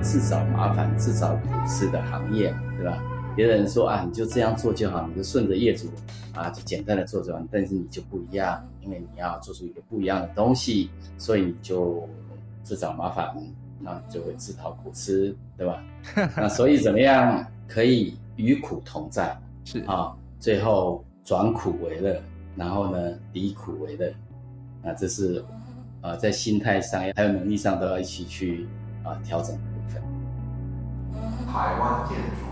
[0.00, 3.02] 自找麻烦、自找苦吃的行业，对吧？
[3.36, 5.88] 别人说啊，你就这样做就好，你就顺着业主
[6.34, 7.46] 啊，就简单的做就完。
[7.50, 12.08] 但是你就不一样，因为你要做出一个不一样的东西，所以你就
[12.62, 13.34] 自找麻烦。
[13.80, 15.80] 那就会自讨苦吃，对吧？
[16.36, 19.40] 那所以怎么样可以与苦同在？
[19.64, 22.20] 是啊，最后转苦为乐，
[22.56, 24.12] 然后呢，离苦为乐。
[24.82, 25.44] 那这是
[26.00, 28.66] 啊，在心态上还有能力上都要一起去
[29.04, 29.56] 啊调整
[31.50, 32.44] 台湾建筑，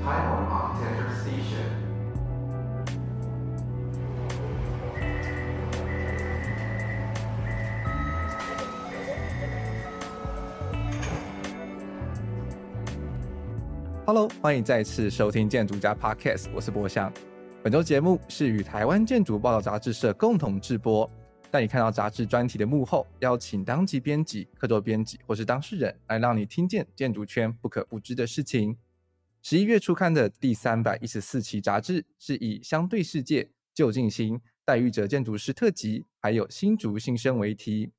[0.00, 1.68] 台湾 Architecture Station。
[14.06, 17.12] Hello，欢迎再次收听建筑家 Podcast，我是博翔。
[17.60, 21.10] 本周节目是与台湾建筑报道杂志社共同制播，
[21.50, 28.76] 带你看到杂志专题的幕后，邀请当期编辑、客座编辑或是当事人，来让你听见建筑圈不可不知的事情。
[29.42, 33.42] 十一月初刊的第三百一十四期杂志是以《相对世界》、
[33.74, 37.88] 旧进新、待遇者建筑师特辑，还有新竹新生为题。《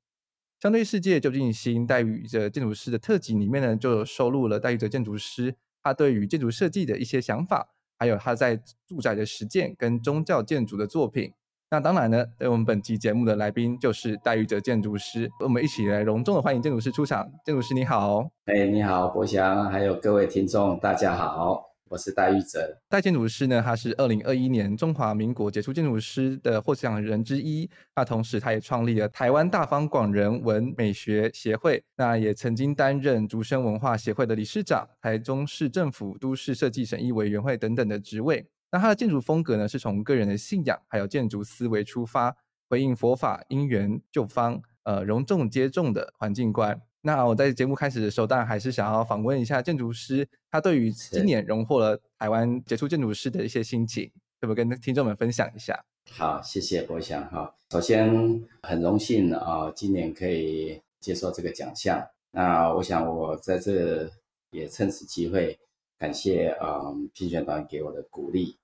[0.58, 5.54] 相对世界》、旧进新、待遇者建筑师的特辑里面呢，就收录了待遇者建筑师。
[5.82, 8.56] 他对于建筑设计的一些想法，还有他在
[8.86, 11.34] 住宅的实践跟宗教建筑的作品。
[11.72, 17.26] 那当然呢，对我们本期节目的来宾就是戴玉哲建筑师，我们一起来隆重的欢迎建筑师出场。
[17.46, 21.70] 建筑师你好，哎，你好，博翔，还有各位听众，大家好。
[21.88, 27.66] 我是戴玉哲，戴建筑师呢，他是二零二一年中华民国杰出建筑师的获奖人之一。
[27.96, 38.46] 那同时，他也创立了台湾大方广人文美学协会，那也曾经担任竹生文化协会的理事长、台中市政府都市设计审议委员会等等的职位。
[38.72, 42.34] 那他的建筑风格呢，是从个人的信仰还有建筑思维出发，
[42.68, 46.80] 回应佛法因缘就方，呃，容众接众的环境观。
[47.02, 55.84] 那我在节目开始的时候，当然还是想要访问一下建筑师，他对于今年荣获了台湾杰出建筑师的一些心情，可不可以跟听众们分享一下？
[56.10, 57.54] 好，谢谢博翔哈。
[57.70, 62.08] 首先很荣幸啊，今年可以接受这个奖项。
[62.30, 64.10] 那我想我在这
[64.50, 65.58] 也趁此机会
[65.98, 66.80] 感谢啊
[67.12, 68.56] 评选团给我的鼓励，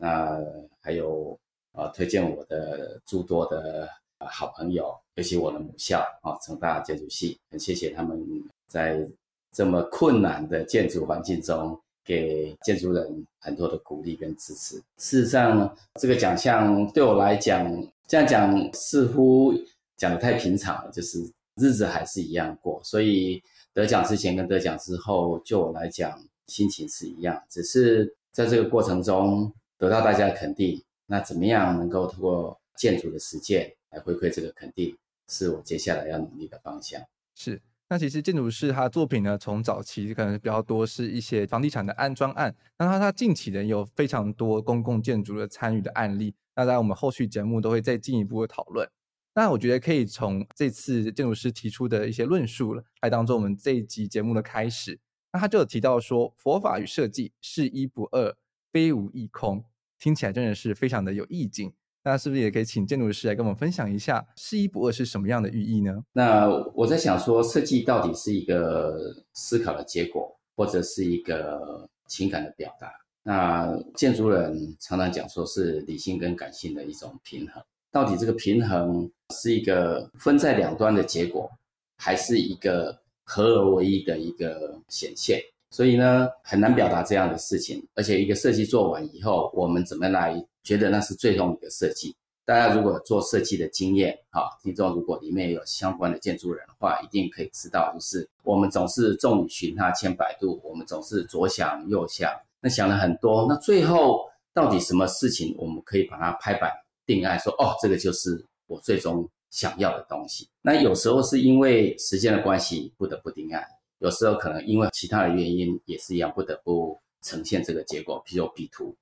[0.00, 0.42] 那
[0.80, 1.38] 还有
[1.72, 3.88] 啊推荐我的诸多的
[4.18, 4.92] 好朋友。
[5.16, 8.18] 尤其我的母校啊，成大建筑系，很谢谢他们
[8.66, 9.06] 在
[9.52, 14.76] 这么困难的建筑环境中，给建筑人很多的鼓励跟支持。
[14.96, 17.70] 事实上，这个奖项对我来讲，
[18.08, 19.52] 这样讲似乎
[19.98, 21.18] 讲的太平常了，就是
[21.56, 22.80] 日子还是一样过。
[22.82, 23.42] 所以
[23.74, 30.80] 得奖之前跟得奖之后，就我来讲，心情是一样，只是在这个过程中得到大家的肯定。
[31.06, 34.96] 那怎么样能够通过建筑的实践来回馈这个肯定？
[35.26, 37.00] 是我接下来要努力的方向。
[37.36, 46.34] 是，那其实建筑师他作品呢，从早期可能比较多是一些房地产的安装案，那他他近期呢有非常多公共建筑的参与的案例。
[46.56, 48.88] 那在我们后续节目都会再进一步的讨论。
[49.34, 54.98] 那我觉得可以从这次建筑师提出的一些论述来当做我们这一集节目的开始。
[55.32, 58.36] 那他就有提到说，佛法与设计是一不二，
[58.72, 59.64] 非无一空，
[59.98, 61.72] 听起来真的是非常的有意境。
[62.02, 66.02] 那是不是也可以请建筑师来跟我们分享一下“是一不二”是什么样的寓意呢？
[66.12, 72.90] 那我在想说，设计到底是一个思考的结果，或者是一个情感的表达？
[73.22, 81.50] 那建筑人常常讲说是理性跟感性的一种平衡，到底这个平衡是一个分在两端的结果，
[81.98, 85.38] 还是一个合而为一的一个显现？
[85.70, 87.82] 所以呢，很难表达这样的事情。
[87.94, 90.34] 而且一个设计做完以后，我们怎么来？
[90.62, 92.14] 觉得那是最终一个设计。
[92.44, 102.30] 大家如果做设计的经验，哈，听众如果里面有相关的建筑人的话，一定可以知道，就是我们总是众里寻他千百度，我们总是左想右想，
[102.60, 106.70] 那想了很多，那最后到底什么事情我们可以把它拍板
[107.06, 110.46] 定案，说哦，这个就是我最终想要的东西。
[110.60, 113.64] 那有时候是因为时间的关系不得不定案，
[114.00, 118.94] 有时候可能因为其他的原因也是一样，不得不呈现这个结果，譬如比图。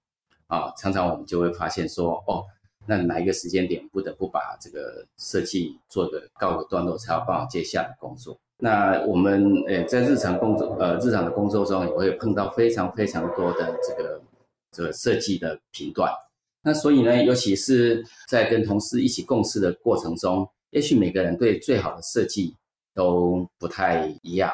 [0.48, 2.42] 啊，常常我们就会发现说，哦，
[2.86, 8.34] 那哪一个时间点不得不把这个设计做个告个段落，才要办好接下来工作。
[8.56, 14.20] 那我们呃在日常工作呃日常的工作中也会碰到非常非常多的这个
[14.72, 16.10] 这个设计的频段。
[16.62, 22.56] 那所以呢，尤其是在跟同事一起共事的过程中，也许每个人对最好的设计
[22.94, 24.50] 都不太一样。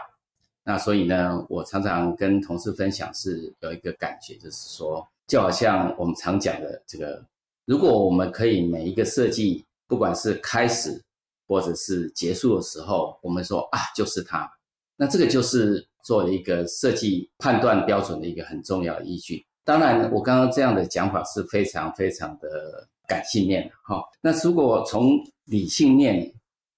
[0.65, 7.23] 那所以呢，我常常跟同事分享是有一个感觉，就是说，就好像我们常讲的这个。
[7.67, 11.03] 如果我们可以每一个设计，不管是开始
[11.47, 14.51] 或者是结束的时候，我们说啊，就是它，
[14.97, 19.45] 那这个就是做一个设计判断标准的一个很重要的依据。
[19.65, 24.03] 当然，我刚刚这样的讲法是非常非常的感性面的哈。
[24.21, 25.13] 那如果从
[25.45, 26.35] 理性面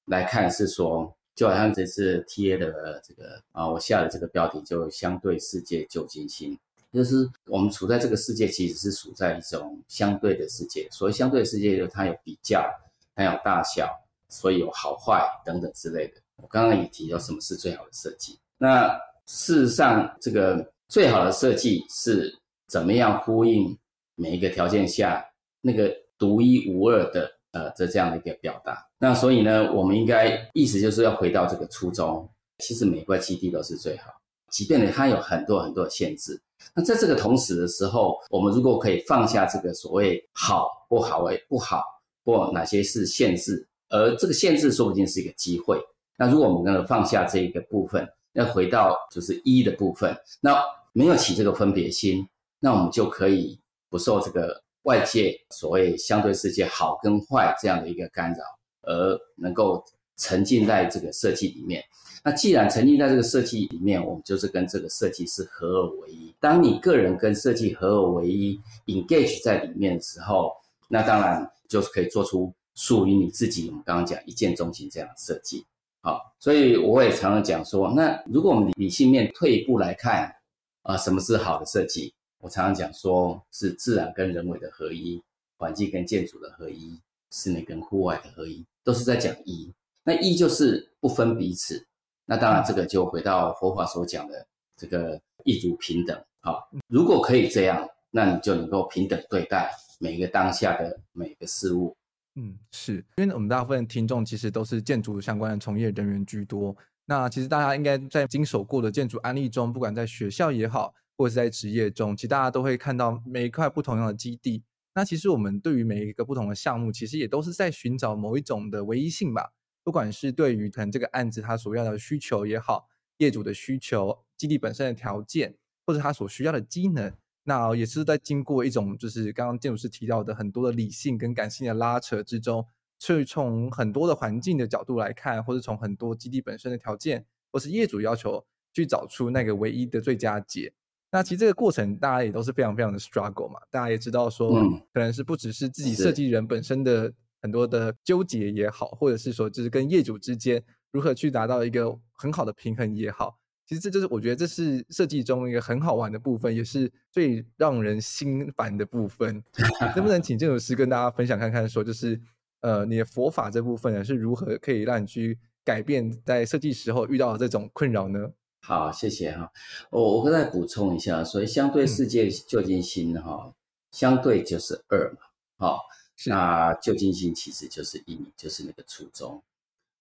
[0.06, 6.58] 来看，是说，就好像这次 TA 的这个啊，我下的这个标题就相对世界旧金新。
[6.92, 10.88] 就是我们处在这个世界，其实是处在一种相对的世界。
[10.90, 12.66] 所谓相对的世界，就它有比较，
[13.14, 13.86] 它有大小，
[14.30, 16.14] 所以有好坏等等之类的。
[16.36, 18.38] 我刚刚也提到什么是最好的设计。
[18.56, 22.34] 那事实上，这个最好的设计是
[22.66, 23.76] 怎么样呼应
[24.14, 25.22] 每一个条件下
[25.60, 28.85] 那个独一无二的呃这这样的一个表达？
[28.98, 32.28] 那所以呢，我们应该意思就是要回到这个初衷。
[32.58, 34.10] 其实每块基地都是最好，
[34.50, 36.40] 即便呢它有很多很多的限制。
[36.72, 41.82] 那在这个同时的时候，我们如果可以放下这个所谓好不好为不好，
[42.24, 45.78] 或哪些是限制，而这个限制说不定是一个机会。
[46.16, 50.58] 那如果我们能够放下这一个部分，要回到就是一的部分，那
[50.94, 52.26] 没有起这个分别心，
[52.58, 53.60] 那我们就可以
[53.90, 58.38] 不受这个外界所谓相对世界好跟坏这样的一个干扰，
[58.86, 59.84] 而能够
[60.16, 61.84] 沉浸在这个设计里面。
[62.24, 66.34] 那既然沉浸在这个设计里面，我们就是跟这个设计师合二为一。
[66.40, 70.52] 当你个人跟设计合二为一，engage 在里面的时候，
[70.88, 73.68] 那当然就是可以做出属于你自己。
[73.68, 75.64] 我们刚刚讲一见钟情这样的设计，
[76.00, 80.34] 好，所以我也常常讲说，那如果我们理性面退一步来看，
[80.82, 82.12] 啊、什么是好的设计？
[82.38, 85.22] 我常常讲说是自然跟人为的合一，
[85.56, 87.00] 环境跟建筑的合一，
[87.30, 89.74] 室内跟户外的合一，都是在讲一。
[90.04, 91.88] 那一就是不分彼此。
[92.24, 94.46] 那当然，这个就回到佛法所讲的
[94.76, 96.24] 这个一族平等。
[96.40, 101.96] 好，如果可以这样，那你就能够平等对待每一个当下的每个事物。
[102.36, 106.76] 嗯，是因为我们大部分听众其实都是建筑相关的从业人员居多。
[107.06, 114.62] 那其实大家应该在经手过的建筑案例中，不管在学校也好，或者是在职业中，其实大家都会看到每一块不同样的基地。
[114.96, 119.52] 那其实我们对于每一个不同的项目，其实也都是在寻找某一种的唯一性吧。
[119.84, 122.88] 不管是对于可能这个案子它所要的需求也好，
[123.18, 125.54] 业主的需求、基地本身的条件，
[125.84, 127.12] 或者他所需要的机能，
[127.44, 132.66] 那也是在经过一种就是刚刚建筑师提到的很多的理性跟感性的拉扯之中，
[132.98, 140.72] 所以从很多的环境的角度来看，或者从很多基地本身的条件，或是业主要求去找出那个唯一的最佳解。
[141.10, 144.60] 那其实这个过程大家也都是非常非常的 struggle 嘛，大家也知道说，
[144.92, 147.12] 可能是不只是自己设计人本身的。
[147.42, 150.60] 很多的纠结也好，或者是说，就是跟业主之间
[150.90, 159.40] 如何去达到一个很好的平衡也好，其实这就是我觉得这是设计中一个很好玩的部分，也是最让人心烦的部分。
[159.94, 162.20] 能不能请建筑师跟大家分享看看，说就是
[162.62, 168.28] 呃，你的佛法这部分呢，是如何可以让你去改变在设计时候遇到的这种困扰呢？
[168.66, 169.48] 好，谢谢哈。
[169.90, 173.54] 我我再补充一下，所以相对世界旧金新哈，嗯、
[173.92, 175.20] 相对就是二嘛，
[175.56, 175.82] 好。
[176.24, 179.40] 那旧金新其实就是一，就是那个初衷。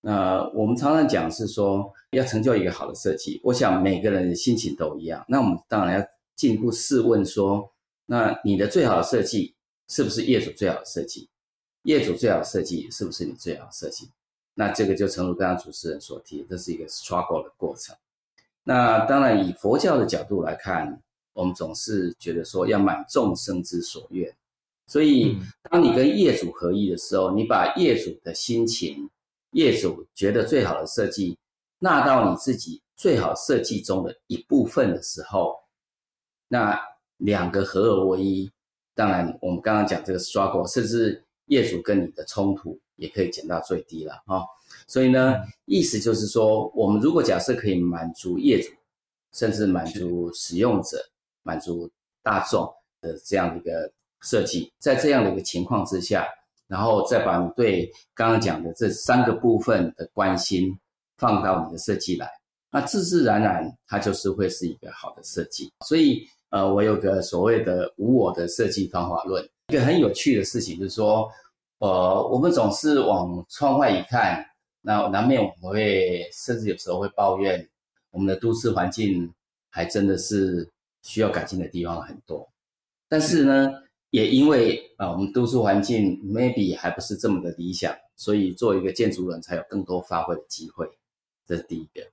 [0.01, 5.23] 那我们常常讲是说，要成就一个好的设计，我想每个人的心情都一样。
[5.27, 7.71] 那我们当然要进一步试问说，
[8.07, 9.53] 那你的最好的设计
[9.87, 11.29] 是不是业主最好的设计？
[11.83, 14.09] 业主最好的设计是不是你最好的设计？
[14.55, 17.95] 那这个就诚如刚刚主持人所提，这是一个 struggle 的过程。
[18.67, 21.01] 那当然以佛教的角度来看，
[21.33, 24.35] 我们总是觉得说要满众生之所愿。
[24.87, 25.37] 所以，
[25.69, 29.09] 当你跟业主合一的时候，你把业主的心情、
[29.51, 31.37] 业主觉得最好的设计
[31.79, 35.55] 纳到你自己最好设计中的一部分的时候，
[36.47, 36.79] 那
[37.17, 38.51] 两个合而为一。
[38.93, 44.41] 当然，我们刚刚讲这个 struggle，甚至业主跟你的冲突也可以减到最低了啊。
[44.87, 48.69] 所以呢，意思就是说，我们如果假设可以满足业主，
[49.33, 50.97] 甚至满足使用者、
[51.43, 51.89] 满足
[52.23, 52.67] 大众
[53.01, 53.91] 的这样的一个。
[54.21, 56.25] 设计在这样的一个情况之下，
[56.67, 60.75] 然后再把你对刚刚讲的这三个部分的关心
[61.17, 62.27] 放到你的设计来，
[62.71, 65.71] 那自自然然它就是会是一个好的设计。
[65.85, 69.47] 所以，呃，我有个所谓的无我的设计方法论。
[69.67, 71.29] 一个很有趣的事情就是说，
[71.77, 74.43] 呃，我们总是往窗外一看，
[74.85, 77.67] 那难免我们会，甚至有时候会抱怨，
[78.11, 79.33] 我们的都市环境
[79.71, 80.69] 还真的是
[81.01, 82.47] 需要改进的地方很多。
[83.09, 83.67] 但是呢，
[84.11, 90.87] 也因为啊、我们都市环境 maybe 还不是这么的理想，所以做一个建筑人才有更多发挥的机会。
[91.47, 92.07] 这是第一个。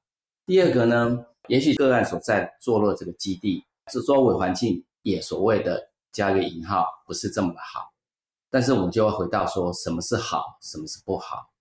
[0.46, 3.62] 第二个呢，也许个案所在坐落这个基地，
[3.92, 7.92] 是周围环境也所谓的加个引号，不是这么的好。
[8.48, 11.51] 但是我们就会回到说，什么是好，什么是不好？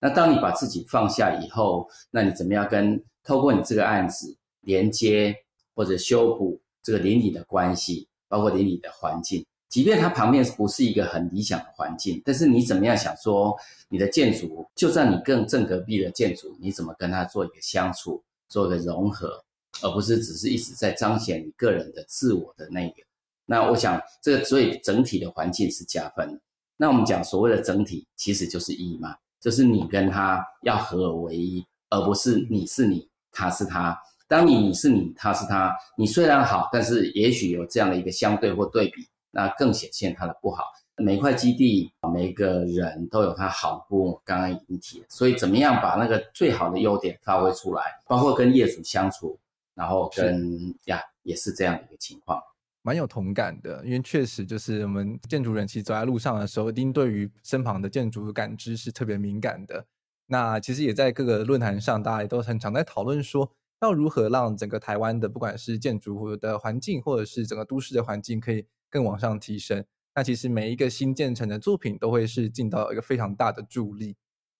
[0.00, 5.36] 那当你把自己放下以后，那你怎么样跟透过你这个案子连接
[5.74, 13.54] 或者修补这个邻里的关系，包括邻里的环境，即便它旁边不是一个很理想的环境，但是你怎么样想说，
[13.88, 19.44] 你的建筑，就算你更正隔壁的建筑，你怎么跟它做一个相处，做一个融合，
[19.82, 23.02] 而不是只是一直在彰显你个人的自我的那个。
[23.44, 26.40] 那我想，这个所以整体的环境是加分。
[26.76, 33.98] 那我们讲所谓的整体，其实就是一嘛，就是你跟他要合而为一，而不是你是你，他是他。
[34.28, 40.64] 当你你是你，他是他，你虽然好，但是也许有这样的一个相对或对比，那更显现他的不好。
[40.96, 44.20] 每一块基地，每个人都有他好不？
[44.24, 49.38] 刚刚已经提了，所以怎么样把那个最好的优点发挥出来，包括跟业主相处，
[49.74, 52.40] 然后跟呀，也是这样的一个情况。
[52.82, 59.86] 蛮有同感的，因为确实就是我们建筑人其实走在路上的时候，一定对于身旁的建筑感知是特别敏感的。
[60.26, 69.84] 那其实也在各个论坛上，大家也都很常在讨论说，要如何让整个台湾的不管是建筑的环境，或者是整个都市的环境，可以更往上提升。
[70.14, 74.16] 那其实每一个新建成的作品，都会是尽到一个非常大的助力。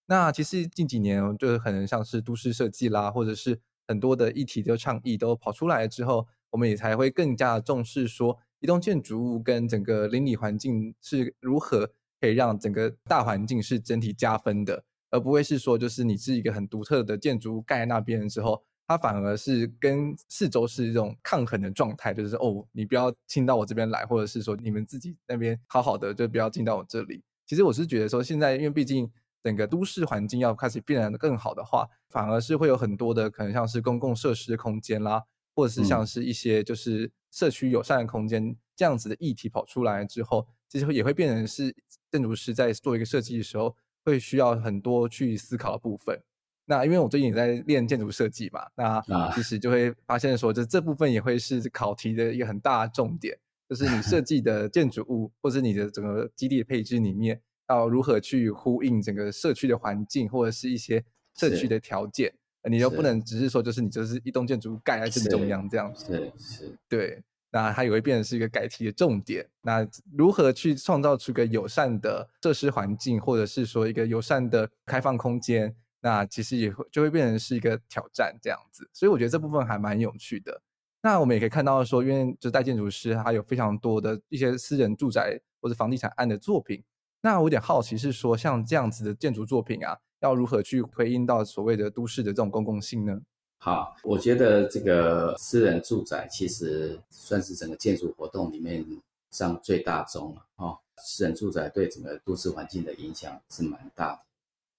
[0.07, 6.29] 那其实近几年，就是可能像是都市设计啦，或者是很多的议题的倡议都跑出来之后。
[6.51, 11.91] 我们也才会更加重视说，一栋建筑物跟整个邻里环境是如何
[12.21, 27.23] 可以让整个大环境是整体加分的，而不会是说，就是你是一个很独特的建筑物盖在那边的时候，它反而是跟四周是一种抗衡的状态，就是哦，你不要进到我这边来，或者是说你们自己那边好好的，就不要进到我这里。
[27.47, 29.11] 其实我是觉得说，现在因为毕竟
[29.43, 35.25] 整个都市环境要开始变得更好的话，反而是会有很多的可能像是公共设施空间啦。
[35.61, 41.75] 或者是像是一些就是社区友善的空间这样子的议题跑出来之后，其实也会变成是
[42.11, 46.19] 建筑师在做一个设计的时候，会需要很多去思考的部分。
[46.65, 49.03] 那因为我最近也在练建筑设计嘛，那
[49.35, 53.37] 其实就会发现说，这这部分也会是考题的一个很大的重点，
[53.69, 57.39] 就是你设计的建筑物或者你的整个基地的配置里面，
[57.69, 62.33] 要如何去呼应整个社区的环境或者是一些社区的条件。
[62.69, 69.49] 你又不能只是说，就是你就是一栋建筑物盖在正中央这样子，是是，对，那它也会变成是一个改题的重点。
[69.63, 78.87] 那如何去创造出一个友善的设施环境，或者是说一个友善的开放空间，那其实也会就会变成是一个挑战这样子。
[78.93, 80.61] 所以我觉得这部分还蛮有趣的。
[81.03, 86.85] 那我们也可以看到说，因为就代建筑师他有非常多的一些私人住宅或者房地产案的作品。
[87.23, 89.99] 那我有点好奇是说，像这样子的建筑作品啊。
[90.21, 93.21] 要如何去回应到所谓的都市的这种公共性呢？
[93.59, 98.85] 好，我觉得这个私人住宅其实算是整个建筑活动里面
[99.31, 100.79] 上最大宗了哦。
[100.97, 104.21] 私人住宅对整个都市环境的影响是蛮大的。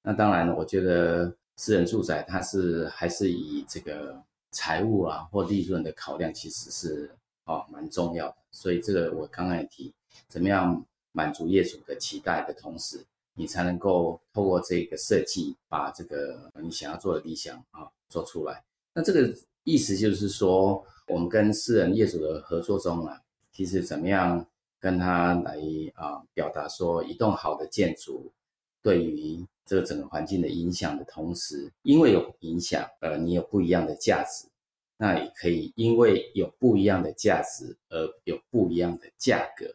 [0.04, 4.20] 那当然了，我觉得私人住宅它是还是以这个
[4.52, 7.12] 财务啊或利润的考量，其实是
[7.46, 8.36] 哦蛮重要的。
[8.50, 9.94] 所以这个我刚刚也提，
[10.28, 13.06] 怎么样满足业主的期待的同时。
[13.34, 18.64] 你才能够透过这个设计，把这个你想要做的理想啊做出来。
[18.94, 19.34] 那这个
[19.64, 23.22] 意思就是说，我们跟私人业主的合作中啊，
[23.52, 24.46] 其实怎么样
[24.80, 25.58] 跟他来
[25.96, 28.32] 啊表达说，一栋好的建筑
[28.82, 34.48] 对于这个整个环境的影响的同时，因为有影响，呃，你有不一样的价值，
[34.98, 39.74] 那也可以因为有不一样的价值而有不一样的价格。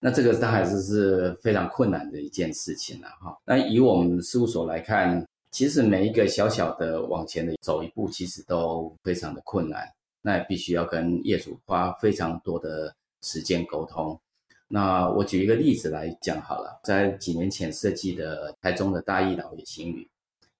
[0.00, 3.36] 那这个它还是是非常困难的一件事情了哈。
[3.44, 9.88] 那以我们事务所来看，其实每一个小小的往前的走一步，其实都非常的困难。
[10.20, 14.18] 那也必须要跟业主花非常多的时间沟通。
[14.66, 20.06] 那我举一个例子来讲好了，在几年前设计的台中的大义岛也行屿，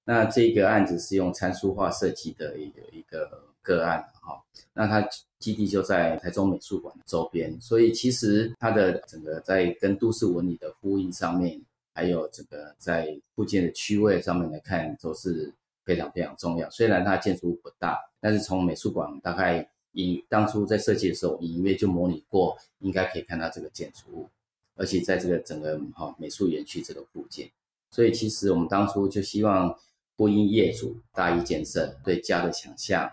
[0.05, 4.43] 那这个案子是用参数化设计的一个一个个案哈。
[4.73, 5.09] 那它。
[5.39, 11.63] 基地就在台中美术馆周边，所以其实它的整个在跟都市纹理的呼应上面，
[11.95, 16.69] 还有整个在附近的区位上面来看，都是非常非常重要。
[16.71, 24.29] 虽然它建筑物不大，但是从美术馆大概隐当初在设计的时候，隐约就模拟过，应该可以看到这个建筑物。
[24.75, 27.49] 而且在这个整个哈美术园区这个附近，
[27.93, 29.73] 所以其实我们当初就希望
[30.17, 33.09] 呼应业主大一建设对家的想象，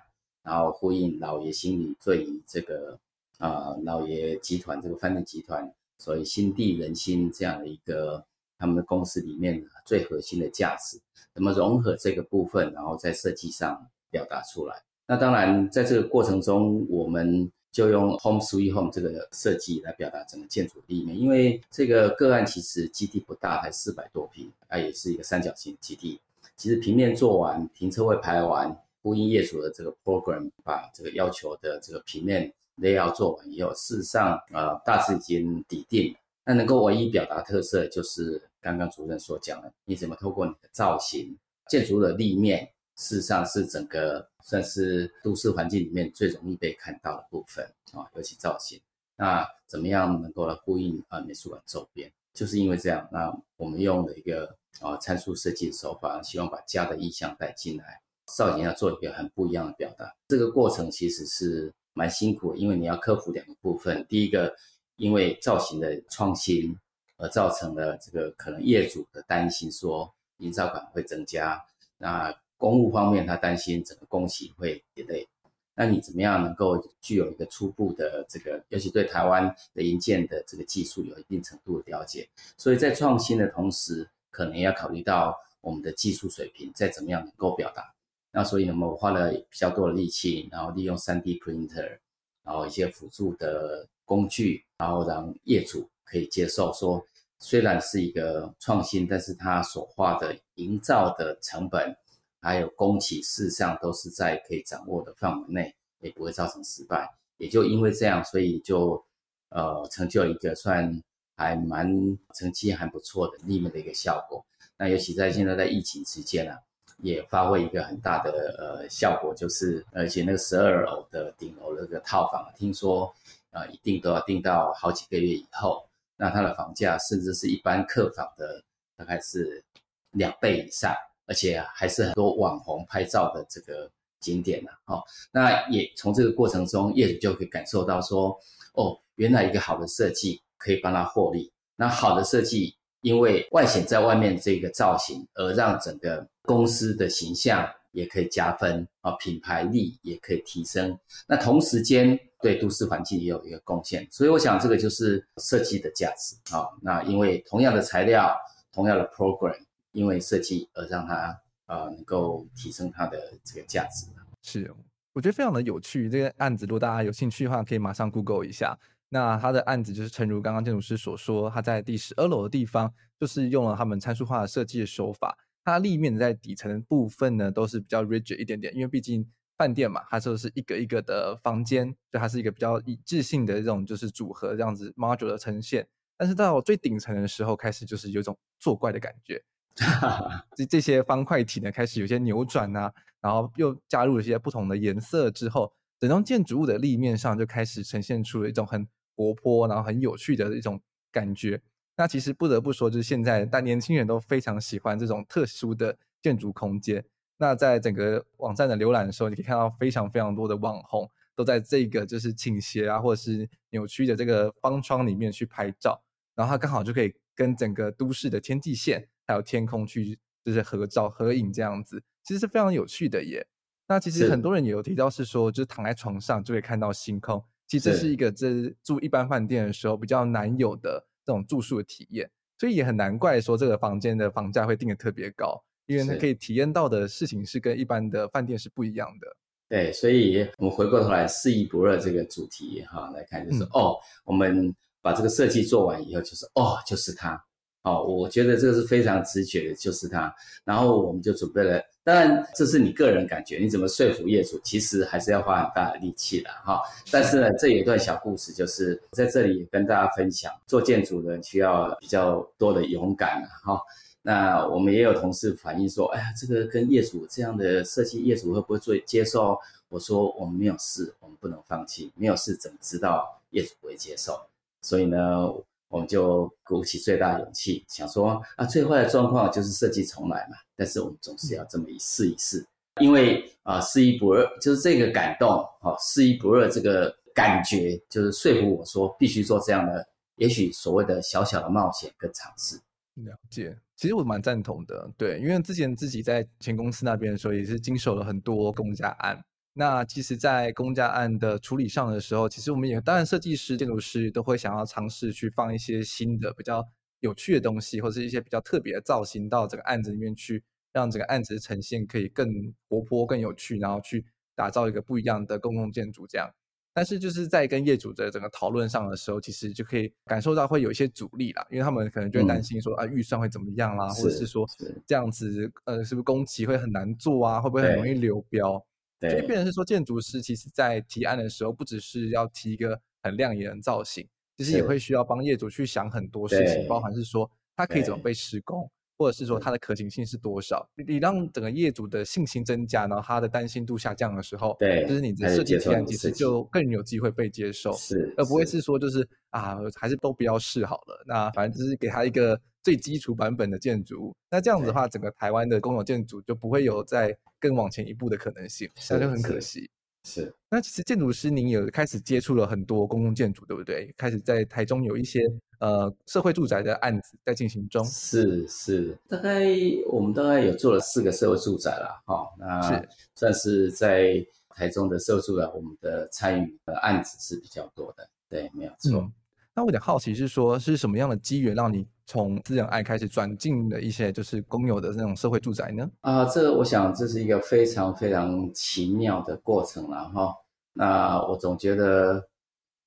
[0.46, 2.98] 然后呼应老爷心里对于这个
[3.40, 8.24] 啊、呃、老爷集团这个饭店集团，所以心地人心这样的一个
[8.58, 10.98] 他们的公司里面最核心的价值，
[11.34, 14.84] 怎么融合这个部分，然后在设计上表达出来。
[15.08, 17.52] 那当然在这个过程中，我们。
[17.75, 26.18] 就用 Home Sweet Home 这个设计来表达整个建筑立面，因为这个个案其实基地不大，才四百多平，它也是一个三角形基地。
[26.56, 28.74] 其实平面做完，停车位排完，
[29.05, 36.15] 呼应业主的这个 program，把这个要求的这个平面 layout 做完以后，事实上呃大致已经底定。
[36.43, 41.38] 那能够唯一表达特色，就是刚刚主任所讲的，你怎么透过你的造型、
[41.69, 42.67] 建筑的立面。
[42.95, 48.81] 事实上是整个算是都市环境里面最容易被看到的部分啊，尤其造型。
[49.17, 52.12] 那怎么样能够来呼应啊美术馆周边？
[52.33, 58.01] 就是因为这样，那我们用了一个啊参数设计的手法，希望把家的意象带进来，
[58.36, 60.13] 造型要做一个很不一样的表达。
[60.27, 64.06] 这个过程其实是蛮辛苦，因为你要克服两个部分。
[64.10, 64.54] 第一个，
[64.98, 66.77] 因为造型的创新
[67.15, 71.63] 而造成了这个可能业主的担心，说营造感会增加。
[71.98, 75.25] 那公务方面，他担心整个工期会 delay。
[75.74, 82.27] 那你怎么样能够具有一个初步的这个，尤其对台湾的营建的这个技术有一定程度的了解？
[82.58, 87.95] 所以在创新的同时，可能要考虑到我们的技术水平，再怎么样能够表达。
[88.36, 91.98] 那所以呢，我花了比较多的力气，然后利用 3D printer，
[92.44, 97.01] 然后一些辅助的工具，然后让业主可以接受说，
[97.39, 101.96] 虽然是一个创新，但是它所花的营造的成本。
[102.42, 107.10] 还有工期，事实上都是在可以掌握的范围内，也不会造成失败。
[107.38, 109.04] 也就因为这样，所以就
[109.50, 111.01] 呃成就一个算
[111.36, 111.89] 还蛮
[112.36, 114.46] 成绩还不错的立面的一个效果。
[114.77, 116.60] 那尤其在现在在疫情期间啊，
[116.98, 123.14] 也发挥一个很大的呃效果，就是而且那个十二楼的顶楼那个套房，听说
[123.51, 128.64] 呃一定都要订到好几个月以后，那它的房价甚至是一般客房的
[128.96, 129.64] 大概是
[130.12, 130.96] 两倍以上。
[131.27, 138.40] 而且还是很多网红拍照的这个景点呢，哦，那也从这个过程中，业主就可以感受到说，
[138.74, 141.51] 哦，原来一个好的设计可以帮他获利。
[141.75, 150.98] 那好的设计，因为外显在外面这个造型，而让整个公司的形象也可以加分啊，品牌力也可以提升。
[151.27, 154.07] 那同时间对都市环境也有一个贡献。
[154.09, 156.65] 所以我想这个就是设计的价值啊。
[156.81, 158.35] 那因为同样的材料，
[158.74, 159.55] 同样的 program。
[159.91, 164.07] 因为设计而让它呃能够提升它的这个价值。
[164.41, 164.70] 是，
[165.13, 166.09] 我觉得非常的有趣。
[166.09, 168.77] 这个案子如果大家有兴趣的话，可以马上 Google 一下。
[169.09, 175.37] 那他的案子就是诚如刚刚建筑师所说，他在第十二楼的地方，就是用了他们参数化的设计的手法。
[175.63, 185.87] 它立面在底层的部分呢，都是比较 rigid 一点点，因为毕竟饭店嘛，它就是一个一个的房间，就它是一个比较一致性的这种就是组合这样子 module 的呈现。
[186.18, 189.44] 但是到最顶层的时候，开始就是有一种作怪的感觉。
[190.55, 200.81] 这这些方块体呢，开始有些扭转啊，然后又加入了一些不同的颜色之后，整栋建筑物的立面上就开始呈现出了一种很活泼，然后很有趣的一种
[201.12, 201.62] 感觉。
[201.98, 207.03] 那其实不得不说，就是现在大年轻人都非常喜欢这种特殊的建筑空间。
[207.38, 216.01] 那在整个网站的浏览的时候，你可以看到非常非常多的网红都在这个就是倾斜啊，或者是扭曲的这个方窗里面去拍照，
[216.36, 219.08] 然后它刚好就可以跟整个都市的天际线。
[219.27, 223.48] 还有天空去就是合照合影这样子，其实是非常有趣的耶。
[223.87, 239.27] 那其实很多人也有提到是说，就是躺在床上就会看到星空，其实这是一个这住一般饭店的时候比较难有的这种住宿的体验，所以也很难怪说这个房间的房价会定得特别高，因为它可以体验到的事情是跟一般的饭店是不一样的。
[239.67, 247.39] 对，所以我们回过头来四意不二这个主题哈来看，就是、嗯、哦，我们把这个设计做完以后，就是哦，就是它。
[247.85, 250.33] 哦，我觉得这个是非常直觉的，就是它。
[250.63, 256.81] 然后我们就准备了，当然这是你个人感觉，你怎么说服业主，其实还是要花很大的力气的哈。
[257.11, 263.79] 但是呢，这有一段小故事，就是在这里跟大家分享，做建筑的需要比较多的勇敢哈。
[264.24, 269.55] 那我们也有同事反映说，哎呀，这个跟业主这样的设计，业主会不会做接受？
[269.89, 274.41] 我说我们没有试，我们不能放弃，没有试怎么知道业主不会接受？
[274.81, 275.53] 所以呢。
[275.96, 280.58] 我们就鼓起最大勇气，想说啊，最坏的状况就是设计重来嘛。
[280.75, 282.68] 但是我们总是要这么一试一试，
[283.00, 290.05] 因为啊，试一不二，就是这个感动，哦，试一不二这个感觉，就是说服我说必须做这样的
[290.36, 292.75] 也许所谓的小小的冒险跟尝试。
[293.24, 299.42] 了解，其实我蛮赞同的，对，因为之前自己在前公司那边的时候，也是经手了很多公家案。
[299.77, 306.81] 那其实，在公家案的处理上的时候，其实我们也当然设计师、建筑师都会想要尝试去放一些新的、比较
[307.20, 316.50] 有趣的东西，或者是一些比较特别的造型到这个案子里面去，让整个案子的呈现可以更活泼、更有趣，然后去打造一个不一样的公共建筑这样。
[316.94, 324.66] 但是就是在跟业主的整个讨论上的时候，其实就可以感受到会有一些阻力啦，因为他们可能就会担心说、嗯、啊预算会怎么样啦，或者是说
[325.05, 328.81] 这样子呃是不是工期会很难做啊，会不会很容易流标？
[329.20, 338.90] 对，所以变成是说建筑师其实在提案的时候，不只是要提一个很亮眼的造型，其实也会需要帮业主去想很多事情，包含是说它可以怎么被施工。
[339.18, 340.86] 或者是说它的可行性是多少？
[341.08, 351.24] 你让整个业主的信心增加，然后他的担心度下降的时候，对，就是你的设计提案其实就更有机会被接受，是，而不会是说就是啊，还是都不要试好了。
[351.25, 354.35] 那反正就是给他一个最基础版本的建筑物。
[354.51, 359.89] 那这样子的话，整个台湾的公有建筑就不会有再更往前一步的可能性，那就很可惜。
[360.24, 364.13] 是，那其实建筑师您有开始接触了很多公共建筑，对不对？
[364.15, 365.39] 开始在台中有一些
[365.79, 368.05] 呃社会住宅的案子在进行中。
[368.05, 369.65] 是是，大概
[370.07, 379.19] 我们大概有做了四个社会住宅了，哈、哦，那是算是在台中的社会住宅，我们的参与的案子是比较多的，对，没有错。
[379.19, 379.33] 嗯
[379.77, 386.09] 那我有点好奇是说，是什么样的机缘让你从私人爱开始转进了一些就是公有的那种社会住宅呢？
[386.22, 390.55] 啊、呃，这我想这是一个非常非常奇妙的过程了哈。
[390.94, 392.48] 那我总觉得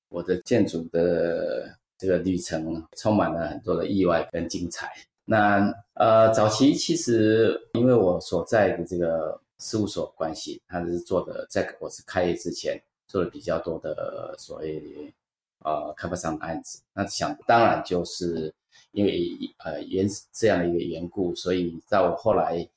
[0.09, 4.91] 我的建筑的这个旅程充满了很多的意外跟精彩。
[5.25, 15.13] 那呃，早期其实因为我所在的这个事务所关系，他是做的，在我是开业之前做的比较多的所谓。
[15.61, 18.53] 呃，开发商的案子，那想当然就是
[18.91, 19.29] 因为
[19.63, 22.67] 呃原这样的一个缘故，所以在我后来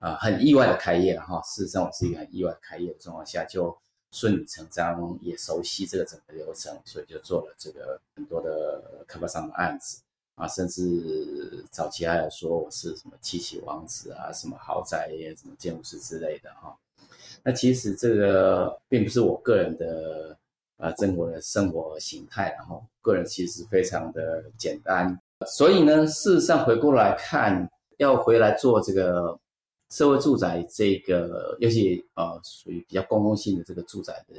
[0.00, 1.40] 啊、很意外的开业了哈。
[1.42, 3.76] 事实上，我是一个很意外开业的状况下，就
[4.12, 10.00] 顺理成章也熟悉这个整个流程，所以就做了这个很多的开发商的案子
[10.36, 16.76] 啊，甚至早期还有说我是什么七喜王子啊，什么豪宅什么建筑师之类的哈。
[17.42, 20.36] 那其实这个并不是我个人的。
[20.78, 29.38] 啊，生活的生活形态，然后个人其实非常的简单，所以呢，事实上回过来看，要回来做这个
[29.90, 34.34] 社会住宅，这个尤其呃属于比较公共性的这个住宅的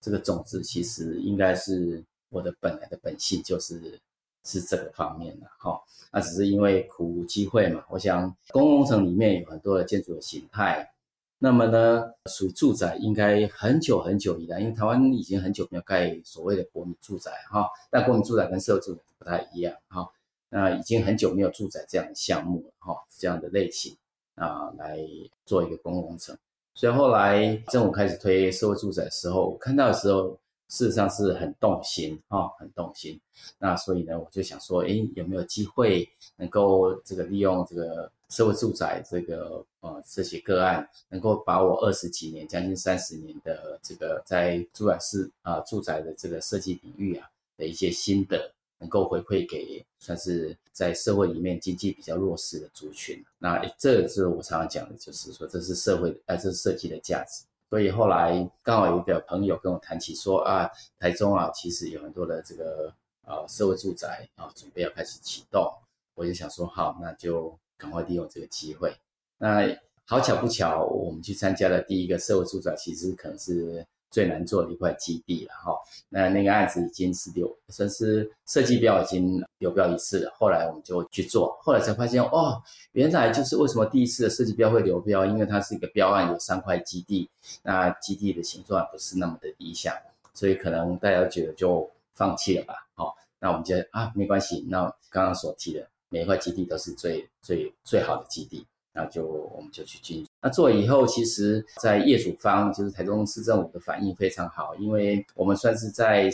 [0.00, 4.00] 这个种子，其实应该是我的本来的本性就是
[4.44, 5.78] 是这个方面的哈。
[6.10, 10.90] 那只是因为苦无机会嘛，我想公共工程里面有很多的建筑的形态。
[11.38, 20.08] 那么呢，属于住宅应该很久很久以来，因为台湾已经很久没有盖所谓的国民住宅哈，但国民住宅跟社会住宅不太一样哈，
[20.48, 23.96] 那已经很久没有住宅这样的项目了哈，这样的类型
[24.34, 24.98] 啊来
[25.44, 26.36] 做一个公共工程，
[26.74, 33.20] 所以后来政府开始推社会住宅的时候，我看到的时候，事实上是很动心哈，很动心。
[33.58, 38.10] 那所以呢，我就想说，诶，有没有机会能够这个利用这个。
[38.28, 53.24] 社会住宅这个呃这些个案，能够把我二十几年、将近三十年的这个在住宅室啊住宅的这个设计领域啊的一些心得，能够回馈给算是在社会里面经济比较弱势的族群。
[53.38, 57.44] 那这是我常常讲的，就是说这是社会呃这是设计的价值。
[57.70, 62.92] 所以后来刚好有一个朋友跟我谈起说啊，台中啊其实有很多的这个
[63.26, 65.70] 呃社会住宅啊准备要开始启动，
[66.14, 67.58] 我就想说好，那就。
[67.80, 68.92] 赶快利用这个机会。
[69.38, 69.64] 那
[70.04, 75.72] 好巧不巧，我们去参加的第一个社会住宅，其实可能是最难做的一块基地了哈。
[76.08, 80.34] 那那个案子已经是流，算是设计标已经流标一次了。
[80.38, 87.28] 后来我们就去做，后来才发现哦，原来就是为什么第一次的设计标会流标，因为它是一个标案有三块基地，
[87.62, 89.94] 那基地的形状不是那么的理想，
[90.34, 92.74] 所以可能大家觉得就放弃了吧。
[92.94, 95.88] 好，那我们就啊没关系，那刚刚所提的。
[96.10, 100.26] 每一块基地都是最最最好的基地，那就我们就去进。
[100.40, 106.30] 那做以后，其实，在业主方，就是台中市政府的反应非常好，因为我们算是在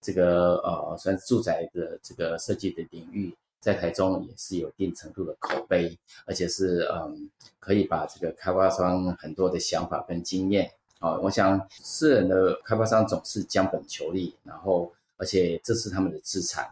[0.00, 16.68] 这个呃，算是住宅的这个设计的领域，在台中也是有一定程度的口碑，而且是嗯，可以把这个开发商很多的想法跟经验啊，我想私人的开发商总是将本求利，然后而且这是他们的资产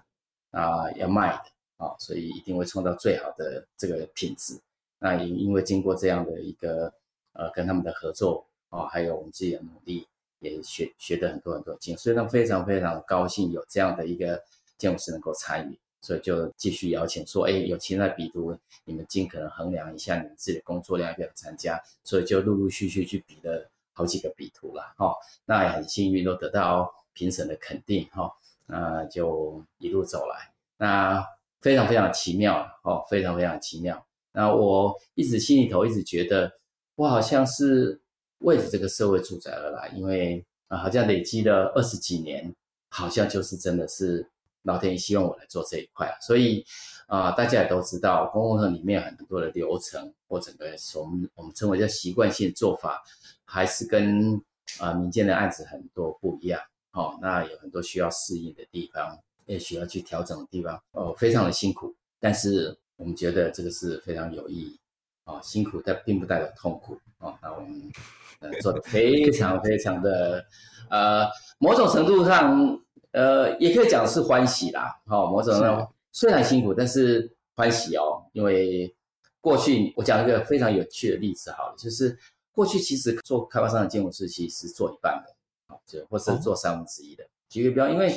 [0.51, 1.43] 啊，要卖的。
[1.79, 4.57] 啊，所以一定会创造最好的这个品质。
[5.05, 6.93] 那也因为经过这样的一个
[7.33, 10.07] 呃跟他们的合作啊，还有我们自己的努力，
[10.39, 14.41] 也学学得很多很多经，所以呢非常非常高兴有这样的一个
[14.79, 25.13] 建筑师能够参与，所以就继续邀请说，哎，有其他笔图，你们尽可能衡量一下你们自己的工作量要不要参加，所以就陆陆续续去比了好几个笔图了，哈，
[25.47, 28.33] 那也很幸运都得到评审的肯定，哈，
[28.67, 31.27] 那就一路走来，那
[31.61, 34.05] 非常非常奇妙，哦，非常非常奇妙。
[34.33, 36.51] 那我一直心里头一直觉得，
[36.97, 38.01] 我好像是
[38.39, 42.55] 为了这个社会住宅而来，因为啊，好像累积了二十几年，
[42.89, 44.27] 好像就是真的是
[44.63, 46.65] 老天爷希望我来做这一块，所以
[47.09, 50.67] 啊，大家也都知道，公共层里面很多的流程或整个
[50.99, 53.03] 我们我们称为叫习惯性做法，
[53.45, 54.41] 还是跟
[54.81, 56.59] 啊民间的案子很多不一样，
[56.93, 62.79] 哦，那有很多需要适应的地方，也需要去调整的地方，哦，非常的辛苦，但是。
[62.97, 64.79] 我们觉得这个是非常有意义
[65.25, 67.37] 啊，辛苦但并不代表痛苦啊。
[67.43, 67.91] 那我们
[68.39, 70.45] 呃做的非常非常的
[70.89, 71.27] 呃，
[71.59, 75.01] 某种程度上呃也可以讲是欢喜啦。
[75.07, 78.25] 好，某种程度上虽然辛苦，但是欢喜哦。
[78.33, 78.95] 因为
[79.41, 82.17] 过去我讲一个非常有趣的例子，好了，就是
[82.53, 87.25] 过去其实做开发商的建筑师其实是做一半的，啊，就或是做三分之一的。
[87.49, 88.13] 举个比方，因为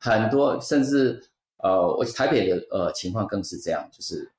[0.00, 1.22] 很多甚至。
[1.58, 4.30] 呃，我台北的呃情况更是这样，就是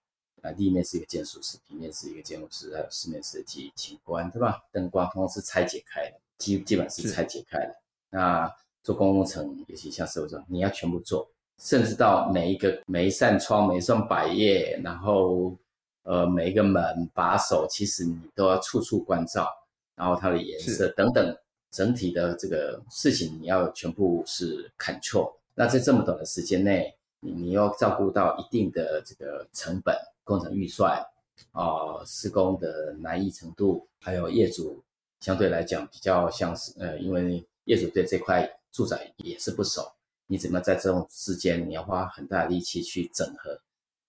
[0.41, 4.62] 啊，立面是一个建筑师，平面是一个建筑师，还有室面设计、景观，对吧？
[4.71, 7.75] 灯光通通是拆解开的，基基本是拆解开的。
[8.10, 8.51] 那
[8.84, 11.27] 做公共层，尤其像社会上，你要全部做，
[11.60, 15.53] 甚至到每一个每一扇窗、每一双百叶，然后
[16.03, 19.49] 呃每一个门把手，其实你都要处处关照，
[19.95, 21.36] 然后它的颜色等等，
[21.71, 25.34] 整体的这个事情你要全部是 control。
[25.56, 26.95] 那在这么短的时间内，
[27.36, 31.06] 你要照顾到一定的这个成本、工程预算
[31.52, 34.84] 啊、施工的难易程度，还有业主
[35.20, 39.92] 相对来讲比较像是呃，因为业主对这块住宅也是不熟，
[40.28, 43.60] 你怎么在这种之间你要花很大的力气去整合？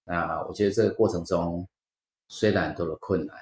[0.05, 1.67] 那我觉得这个过程中
[2.29, 3.37] 虽然很多的困难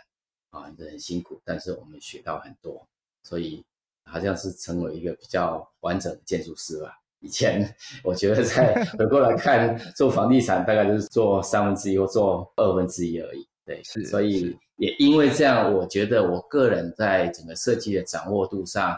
[0.50, 2.86] 啊，很辛苦，但是我们学到很多，
[3.22, 3.64] 所以
[4.04, 7.00] 好像是成为一个比较完整的建筑师吧。
[7.20, 7.74] 以前
[8.04, 13.46] 我觉得在 回过来看做房地产，大概就是做三分之一或做二分之一而已。
[13.64, 18.96] 对，是，所以也因为这样，我觉得我个人在整个设计的掌握度上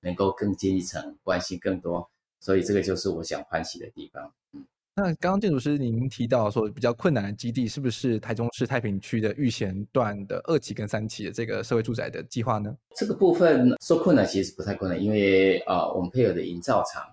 [0.00, 4.32] 能够更进一层，关心更多，所以这个就是我想欢喜的地方。
[4.54, 4.64] 嗯，
[4.96, 12.74] 那刚刚建筑师您提到说比较困难的基地，是不是台中市太平区的育贤段的二期跟三期的这个社会住宅的计划呢？
[12.96, 17.04] 这个部分说困难其实不太困难，因为啊、呃，我们配合的营造厂。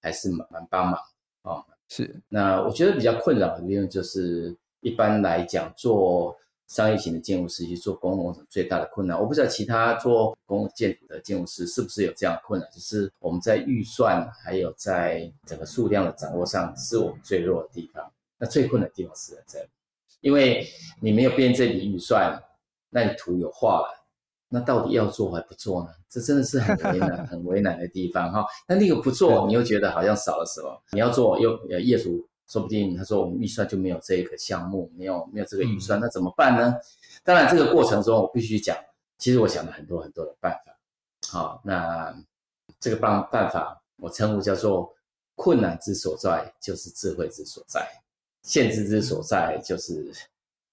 [0.00, 1.00] 还是蛮蛮帮忙
[1.42, 2.20] 哦，是。
[2.28, 6.36] 那我觉得比较困扰的地方就是，一般来讲做
[6.68, 18.10] 商业型的建筑师去做公共工最大的困难，我不知道其他做公共建筑的建筑师是不是有这样的困难，就是我们在预算还有在整个数量的掌握上是我们最弱的地方。
[18.38, 19.68] 那最困难的地方是在这里，
[20.20, 20.66] 因为
[21.00, 22.42] 你没有编这笔预算，
[22.88, 23.99] 那你图有画了。
[24.52, 25.90] 那到底要做还不做呢？
[26.08, 28.44] 这真的是很为难、 很为难的地方哈。
[28.66, 30.82] 那那个不做，你又觉得好像少了什么。
[30.90, 36.74] 你要做，又呃业主说不定他说我们预算就没有这一个项目，没有没有这个预算，那怎么办呢？
[37.22, 38.76] 当然这个过程中我必须讲，
[39.18, 40.76] 其实我想了很多很多的办法。
[41.28, 42.12] 好，那
[42.80, 44.92] 这个办办法我称呼叫做
[45.36, 47.88] 困难之所在就是智慧之所在，
[48.42, 50.12] 限制之所在就是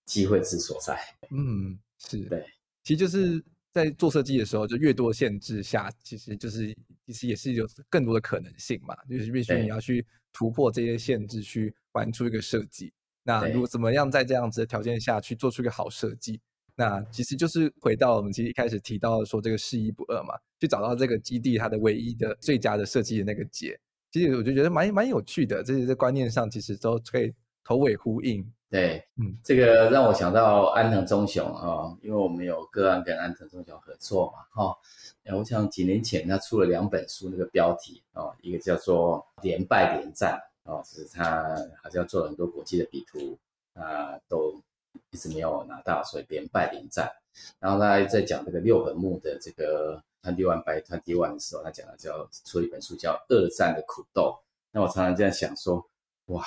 [0.04, 1.00] 机会之所在。
[1.30, 2.44] 嗯，是对，
[2.84, 3.44] 其实就是。
[3.78, 8.96] 在做设计的时候，就越多限制下，其实就是其实也是有更多的可能性嘛。
[9.08, 12.92] 就是必须你要去突破这些限制，去玩出一个设计。
[13.24, 16.40] 那如果怎么样在这样子的条件下去做出一个好设计，
[16.76, 23.80] 那其实就是回到我们其实一开始提到说这个是一不二嘛，去找到这个基地它的唯一的最佳的设计的那个解。
[24.12, 28.50] 其实我就觉得蛮蛮有趣的，这些在观念上其实都可以头尾呼应。
[28.70, 40.38] 对，嗯，这个让我想到安藤忠雄啊、哦，因为我们有个案跟安藤忠雄合作嘛，哈、哦，我想几年前他出了两本书，那个标题哦，一个叫做《连败连战》
[40.70, 43.38] 哦，就是他好像做了很多国际的比图
[43.74, 44.62] 啊，都
[45.12, 47.10] 一直没有拿到，所以连败连战。
[47.60, 54.38] 然后他在讲这个六本木的这个 Twenty One by Twenty One 的时候，他讲了叫出了一本书叫《二战的苦斗》。
[54.72, 55.88] 那我常常这样想说，
[56.26, 56.44] 哇。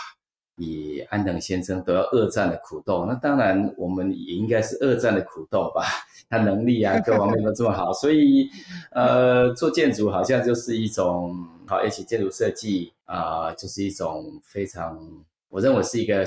[0.61, 5.83] 以安藤先生都要二战的苦斗，那当然我们也应该是二战的苦斗吧？
[6.29, 8.47] 他能力啊，各方面都这么好，所以
[8.91, 11.35] 呃，做建筑好像就是一种
[11.67, 15.01] 好，而且建筑设计啊、呃，就是一种非常，
[15.49, 16.27] 我认为是一个，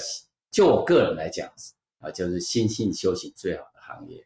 [0.50, 1.48] 就我个人来讲
[2.00, 4.26] 啊，就是心性修行最好的行业。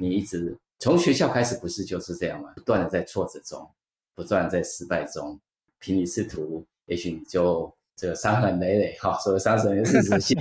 [0.00, 2.50] 你一直从学校开始，不是就是这样吗？
[2.56, 3.70] 不断的在挫折中，
[4.16, 5.38] 不断在失败中，
[5.78, 7.72] 凭你试图，也许你就。
[7.94, 10.36] 这个伤痕累累哈，所谓伤痕是指心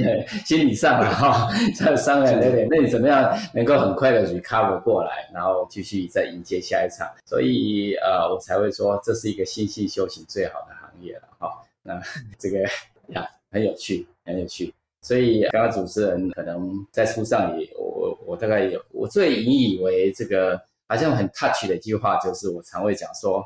[0.46, 7.08] 心理上的哈，这 伤痕累累，那你怎么样能够很快的 recover 过来，然后继续再迎接下一场？
[7.26, 11.52] 所以呃，我才会说这是一个心性修行最好的行业了哈。
[11.84, 12.02] 那
[12.40, 12.60] 这个
[13.08, 14.74] 呀很有趣，很有趣。
[15.02, 23.44] 所以刚刚主持人可能在书上也我我大概有我最引以为这个好像很 touch 的一句话，就是我常会讲说，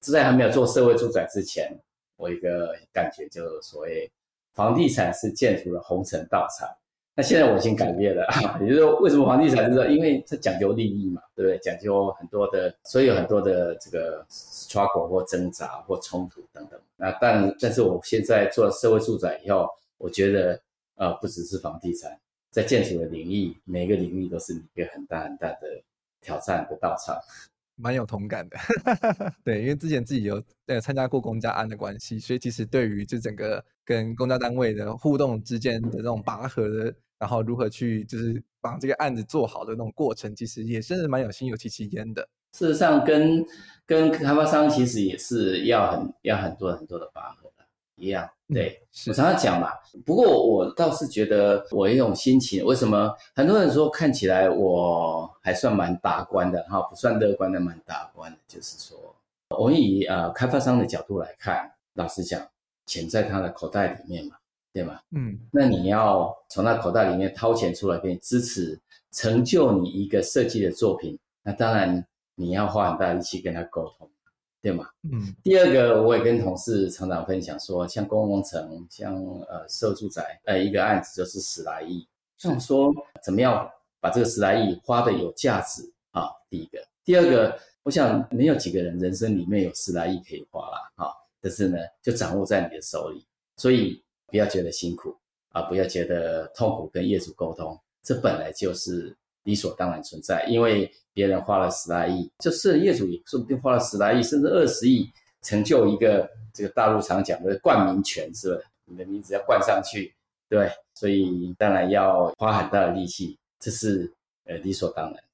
[0.00, 1.78] 在还没有做社会住宅之前。
[2.18, 4.10] 我一个感觉就是所谓
[4.52, 6.68] 房地产是建筑的红尘道场，
[7.14, 8.26] 那现在我已经改变了，
[8.60, 11.58] 也就是说为什么房地产是说，因为它讲究利益嘛，对不对？
[11.58, 16.78] 讲究很多的，所以有很多的这个 struggle 或挣扎或冲突等等。
[16.96, 20.60] 那但但是我现在做了社会住宅以后，我觉得
[20.96, 22.18] 呃不只是房地产，
[22.50, 25.80] 在建筑的领域，每个领域都是一个很大很大的
[26.20, 27.16] 挑战的道场。
[27.78, 28.58] 蛮有同感的，
[29.44, 42.28] 对，因为之前自己有呃参加过公家案的关系，所以其实对于这整个跟公家单位的互动之间的这种拔河的，然后如何去就是把这个案子做好的那种过程，其实也真是蛮有心有戚戚焉的。
[42.52, 43.44] 事实上跟，
[43.86, 47.52] 跟跟开发商其实也是要很要很多很多的拔河。
[47.98, 49.70] 一样，对，我常常讲嘛。
[50.06, 58.38] 不过我倒是觉得我一种心情，为什么很多人说看起来我还算蛮达观的哈，不算乐观的，蛮达观的。
[58.46, 58.96] 就是说，
[59.58, 62.40] 我们以呃开发商的角度来看，老实讲，
[62.86, 64.36] 钱在他的口袋里面嘛，
[64.72, 65.00] 对吗？
[65.10, 68.78] 嗯，那你要从他口袋里面掏钱出来给你支持，
[69.10, 72.06] 成就你一个设计的作品，那当然
[72.36, 74.08] 你要花很大力气跟他沟通。
[74.60, 74.88] 对嘛？
[75.10, 79.14] 嗯，第二个我也跟同事常常分享说，像公共工程，像
[79.48, 82.92] 呃社住宅，呃一个案子就是十来亿，想说
[83.22, 86.28] 怎么样把这个十来亿花的有价值啊？
[86.50, 93.24] 第一个，第二个，我想没有几个人人生里面有十来亿可以花了啊，但是呢，就掌握在你的手里，
[93.56, 95.16] 所以不要觉得辛苦
[95.50, 99.16] 啊，不要觉得痛苦，跟业主沟通，这本来就是。
[99.48, 105.08] 理所当然存在，因为别人花了十来亿，就是业主也说不定花了十来亿，甚至二十亿，
[105.40, 108.60] 成就一个这个大陆常讲的冠名权，是吧？
[108.84, 110.12] 你的名字要冠上去，
[110.50, 114.12] 对，所以当然要花很大的力气，这是
[114.44, 115.24] 呃理所当然。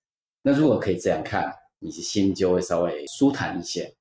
[0.42, 3.92] 那如果可以这样看，你的心就会稍微舒坦一些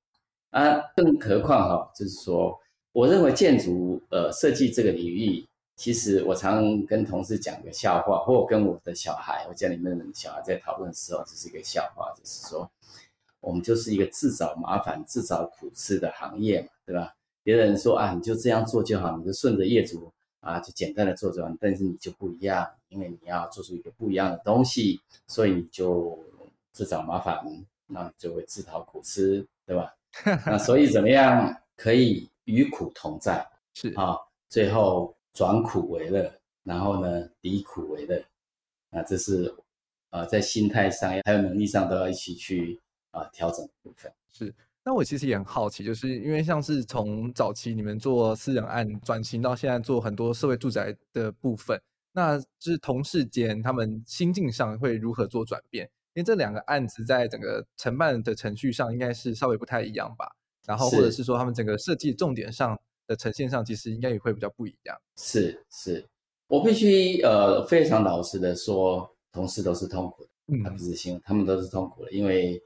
[0.52, 0.80] 啊。
[0.96, 2.56] 更何况哈，就是说，
[2.92, 5.44] 我认为建筑呃设计这个领域。
[5.76, 12.70] 其实我常跟同事讲个笑话，或跟我的小孩，我家里面的小孩在讨论的时候，这是一个笑话，就是说，
[13.40, 17.16] 我们就是一个自找麻烦、自找苦吃的行业嘛，对吧？
[17.42, 26.18] 别人说啊，你就这样做就好，你就顺着业主啊，就简单的做就完，但是你就不一样，因为你要做出一个不一样的东西，所以你就
[26.72, 27.44] 自找麻烦，
[27.88, 29.92] 那你就会自讨苦吃，对吧？
[30.46, 33.46] 那所以怎么样可以与苦同在？
[33.74, 34.16] 是啊，
[34.48, 35.16] 最后。
[35.34, 36.32] 转苦为乐，
[36.64, 38.24] 然后呢，离苦为乐，
[38.92, 39.52] 啊，这是，
[40.12, 44.14] 啊，在心态上还有能力上都要一起去啊、呃、调整的部分。
[44.32, 55.90] 是，那我其实也很好奇，就是因为像是从早期你们做私人案转型到现在做很多社会住宅的部分，那就是同事间他们心境上会如何做转变？
[56.14, 60.32] 因为这两个案子在整个承办的程序上应该是稍微不太一样吧，
[60.68, 62.80] 然后或者是说他们整个设计重点上。
[63.08, 64.98] 的呈现上，其实应该也会比较不一样。
[65.18, 66.06] 是是，
[66.48, 72.12] 我必须呃非常老实的说，同事都是痛苦的，嗯，不是心，他们都是痛苦的。
[72.12, 72.62] 因为，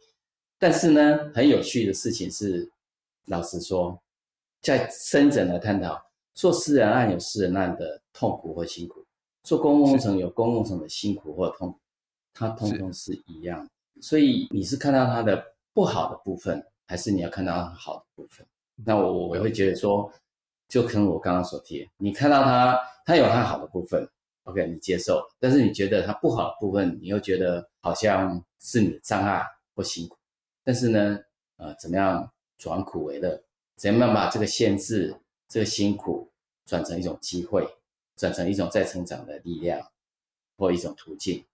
[0.60, 2.69] 但是呢，很有趣的事情是，
[3.26, 4.00] 老实说，
[4.62, 6.00] 在深圳来探讨，
[6.34, 9.06] 做私人案有私人案的痛苦或辛苦，
[9.43, 11.80] 做公共工程有公共工程的辛苦或痛苦，
[12.34, 13.67] 它通通是一样。
[14.02, 18.45] 所以你是看到它的不好的部分，还是你要看到它好的部分？
[18.86, 20.12] 那我我会觉得说。
[20.67, 24.08] 就跟我刚刚所提，你看到他，他有他好的部分
[24.43, 29.43] ，OK，你接受，但是你觉得他不好的部分，你又觉得好像是你的障碍
[29.75, 30.17] 或辛苦。
[30.63, 31.19] 但是呢，
[31.56, 33.41] 呃，怎么样转苦为乐？
[33.77, 35.15] 怎么样把这个限制、
[35.48, 36.29] 这个辛苦
[36.65, 37.65] 转成一种机会，
[38.15, 39.79] 转成一种再成长的力量
[40.58, 41.46] 或一种途径？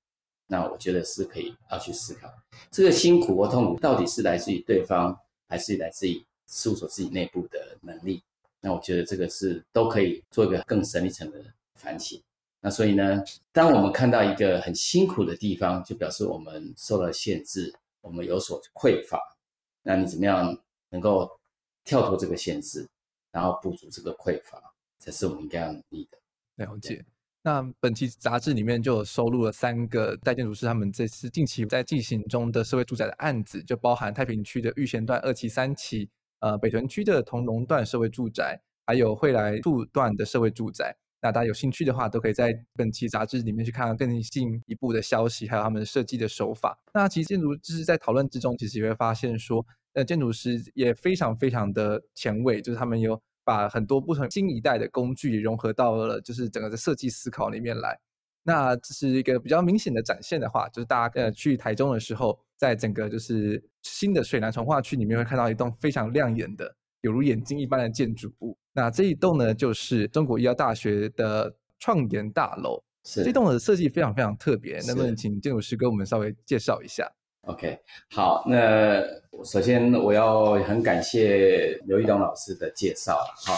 [0.48, 2.28] 那我觉得是可以要去思考，
[2.72, 5.18] 这个辛苦或痛苦到底是来自于对方，
[5.48, 8.24] 还是来自于事务所自己内部的能力？
[8.66, 11.44] 那我觉得这个是都可以做一个更深一层的
[11.76, 12.22] 反省。
[12.62, 19.20] 那所以呢，当我们看到一个很辛苦的地方，就表示我们受了限制，我们有所匮乏。
[19.82, 20.58] 那你怎么样
[20.92, 21.30] 能够
[21.84, 22.88] 跳脱这个限制，
[23.34, 26.18] 然后补足这个匮乏，才是我们应该要努力的。
[26.56, 27.04] 了解。
[27.42, 36.10] 那本期杂志里面就有收录了三个代建筑师他们这次近期在进行中的社会住宅的案子，就包含太平区的育贤段二期、三期。
[36.44, 40.94] 呃，北屯区的同荣段社会住宅，还有惠来路段的社会住宅。
[41.22, 46.78] 那大家有兴趣的话，都可以在本期杂志里面去看看更进一步的消息，还有他们设计的手法。
[46.94, 57.98] 那其实建筑就是在讨论之中，其实也会发现说，呃，建筑师也非常非常的前卫，就是他们有把很多不同新一代的工具融合到了就是整个的设计思考里面来。
[58.44, 68.56] 那这是一个比较明显的展现的话，就是大家呃去台中的时候，在整个就是新的水南重化区里面会看到一栋非常亮眼的，有如眼睛一般的建筑物。
[68.74, 72.84] 那这一栋呢，就是中国医药大学的创研大楼。
[73.06, 77.06] 是这栋的设计非常非常特别，能不能请建筑师给我们稍微介绍一下
[77.42, 77.78] ？OK，
[78.12, 79.04] 好，那
[79.44, 83.54] 首先我要很感谢刘一东老师的介绍哈，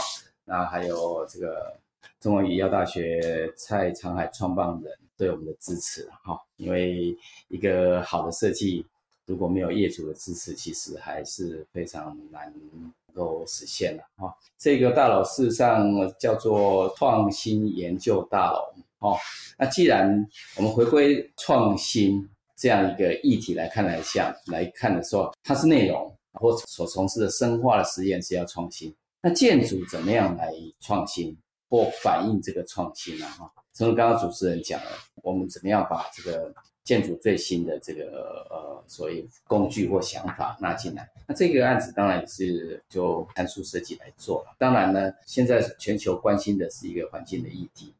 [0.45, 1.79] 那还有这个
[2.25, 7.15] 中国医药大学蔡长海创办人对我们的支持哈，因为
[7.49, 8.83] 一个好的设计
[9.27, 12.51] 如果没有业主的支持，其实还是非常难。
[12.51, 18.59] 能够实现的哈，这个大楼事实上叫做创新研究大楼
[18.97, 19.15] 哦。
[19.55, 28.91] 那既然我们回归创新这样一个议题来看来像来看的时候，它是内容或所从事的深化的实验是要创新。
[29.21, 31.35] 那建筑怎么样来创新
[31.69, 33.25] 或反映这个创新呢？
[33.27, 34.91] 哈，正如刚刚主持人讲了，
[35.23, 36.53] 我们怎么样把这个。
[36.85, 44.55] 建筑最新的这个呃，所谓工具或想法纳进来，那这个案子当然也是就参数设计来做了。
[44.59, 47.91] 当然呢，现在全球关心的是一个环境的议题。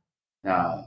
[0.42, 0.80] 那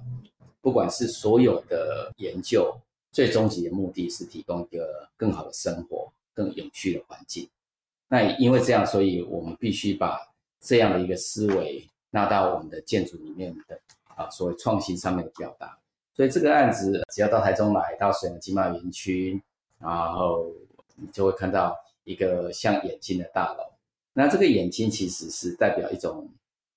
[0.61, 2.73] 不管是所有的研究，
[3.11, 7.49] 最终极的目的是提供一个更好的生活、更有序的环境。
[8.07, 10.21] 那因为这样，所以我们必须把
[10.61, 13.79] 这样的一个思维纳到我们的建筑里面的
[14.17, 15.79] 啊，所谓创新上面的表达。
[16.15, 19.41] 所以这个案子，只要到台中来，到水湳经贸园区，
[19.79, 20.51] 然后
[20.97, 23.63] 你就会看到一个像眼睛的大楼。
[24.13, 26.29] 那这个眼睛其实是代表一种，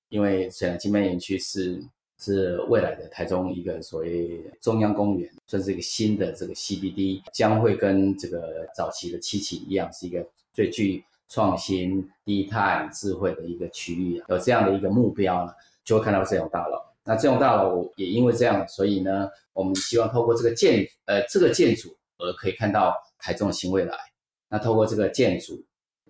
[0.09, 1.83] 因为水湳经贸园区是
[2.19, 10.23] 是未来的台中一个所谓中央公园，算是一个新的这个 CBD，将会跟这个早期的七期一样，是一个
[10.53, 14.21] 最具创新、低碳、智慧的一个区域。
[14.27, 15.53] 有这样的一个目标呢，
[15.85, 16.77] 就会看到这种大楼。
[17.05, 23.95] 那这种大楼也因为这样，所以呢，我们希望透过这个建呃这个建筑而可以看到台中的新未来。
[24.49, 25.63] 那透过这个建筑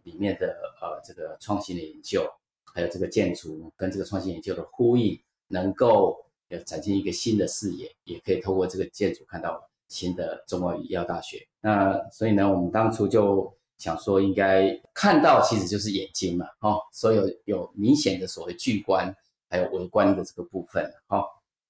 [0.04, 0.48] 里面的
[0.82, 2.28] 呃这个创新的研究，
[2.74, 5.18] 还有这个建筑跟这个创新研究的呼应，
[5.48, 11.48] 能够呃展现一个新的视野，也可以透过这个建筑看到新的中国医药大学。
[11.62, 19.14] 那所以呢，我们当初就想说，应该看到其实就是眼睛嘛，哦，所以有有明显的所谓巨观。
[19.54, 21.26] 还有微观的这个部分，好，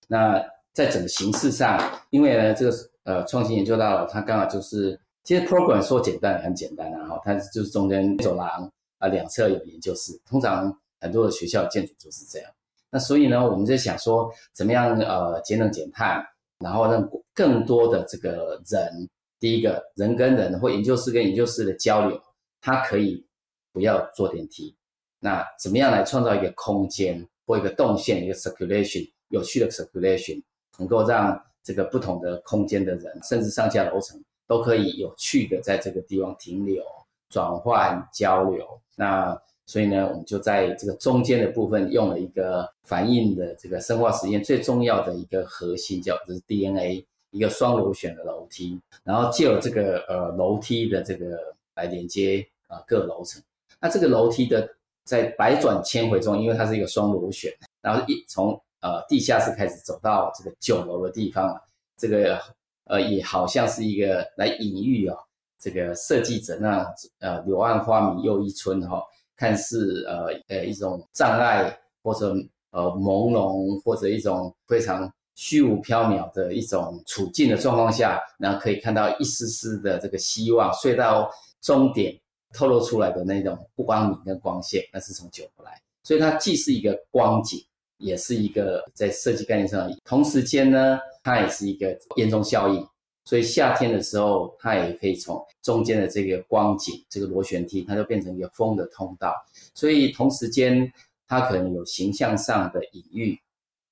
[0.07, 0.39] 那
[0.72, 1.82] 在整个形式上，
[2.12, 12.51] 因为呢，这个呃创新研究大楼它刚好就是，其实 program 说简单很简单啊，哈，它就是中间走廊啊，两侧有研究室，通常很多的学校建筑就是这样。
[12.91, 16.24] 那所以呢，我们在想说，怎么样呃节能减碳，
[16.59, 19.09] 然后让更多的这个人，
[19.41, 22.17] 第一个人跟人或研究室跟研究室的交流，
[22.61, 23.25] 它可以
[23.73, 24.73] 不要坐电梯，
[25.19, 27.27] 那怎么样来创造一个空间？
[27.47, 30.41] 或一个动线，一个 circulation，有趣的 circulation，
[30.77, 36.81] 能够让这个不同的空间的人，甚至上下楼层都可以有趣的在这个地方停留、
[37.29, 38.65] 转换、交流。
[38.95, 51.38] 那所以呢，我们就在这个中间的部分用了一个反映的这个生化实验最重要的一个核心，叫就是 DNA，一个双螺旋的楼梯，然后借由这个呃楼梯的这个
[51.73, 53.41] 来连接啊、呃、各楼层。
[53.79, 54.69] 那这个楼梯的。
[55.03, 57.51] 在百转千回中，因为它是一个双螺旋，
[57.82, 61.59] 然后一从呃地下室开始走到这个九楼的地方，
[61.97, 62.39] 这个
[62.86, 65.19] 呃也好像是一个来隐喻啊、哦，
[65.59, 66.86] 这个设计者那
[67.19, 69.03] 呃柳暗花明又一村哈、哦，
[69.36, 72.34] 看似呃呃一种障碍或者
[72.69, 81.29] 呃朦胧或者一种非常虚无缥缈的一种处境的状况下，然后可以看到一丝丝的这个希望，隧道
[81.61, 82.17] 终点。
[82.53, 85.71] 透露出来的那种不光明跟光线，那是从九楼来，
[86.03, 87.65] 所以它既是一个光景，
[87.97, 92.86] 也是一个在设计概念上，同时间呢，它也是一个烟囱效应。
[93.23, 99.34] 所以夏天的时候，它也可以从中间的这个光景，这个螺旋梯，它就变成一个风的通道。
[99.73, 100.91] 所以同时间，
[101.29, 103.39] 它可能有形象上的隐喻，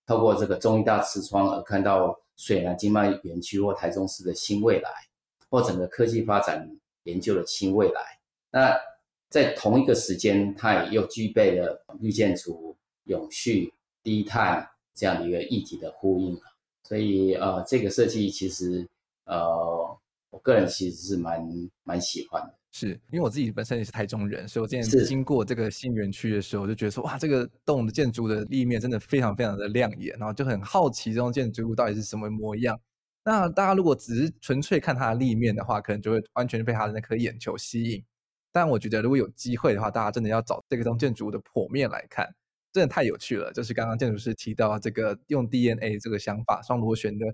[0.09, 4.89] 透过这个中医大痔疮而看到水南经贸园区或台中市的新未来，
[5.51, 6.67] 或整个科技发展
[7.03, 8.01] 研究的新未来。
[8.49, 8.75] 那
[9.29, 16.35] 在同一个时间，它也又具备了绿建筑、永续、低碳这样的一个议题的呼应。
[16.81, 18.89] 所以呃，这个设计其实
[19.25, 19.95] 呃，
[20.31, 21.47] 我个人其实是蛮
[21.83, 22.58] 蛮喜欢的。
[22.71, 32.79] 是因为我自己本身也是台中人，所以我之前经过这个新园区的时候，我就觉得说，哇，这个栋的建筑的立面真的非常非常的亮眼，然后就很好奇这种建筑物到底是什么模样。
[33.25, 38.03] 那大家如果只是纯粹看它的立面的话，可能就会完全被它的那颗眼球吸引。
[38.51, 42.27] 但我觉得如果有机会的话，大家真的要找这个栋建筑物的剖面来看，
[42.71, 43.51] 真的太有趣了。
[43.51, 47.25] 就是刚刚建筑师提到这个用 DNA 这个想法，双螺旋的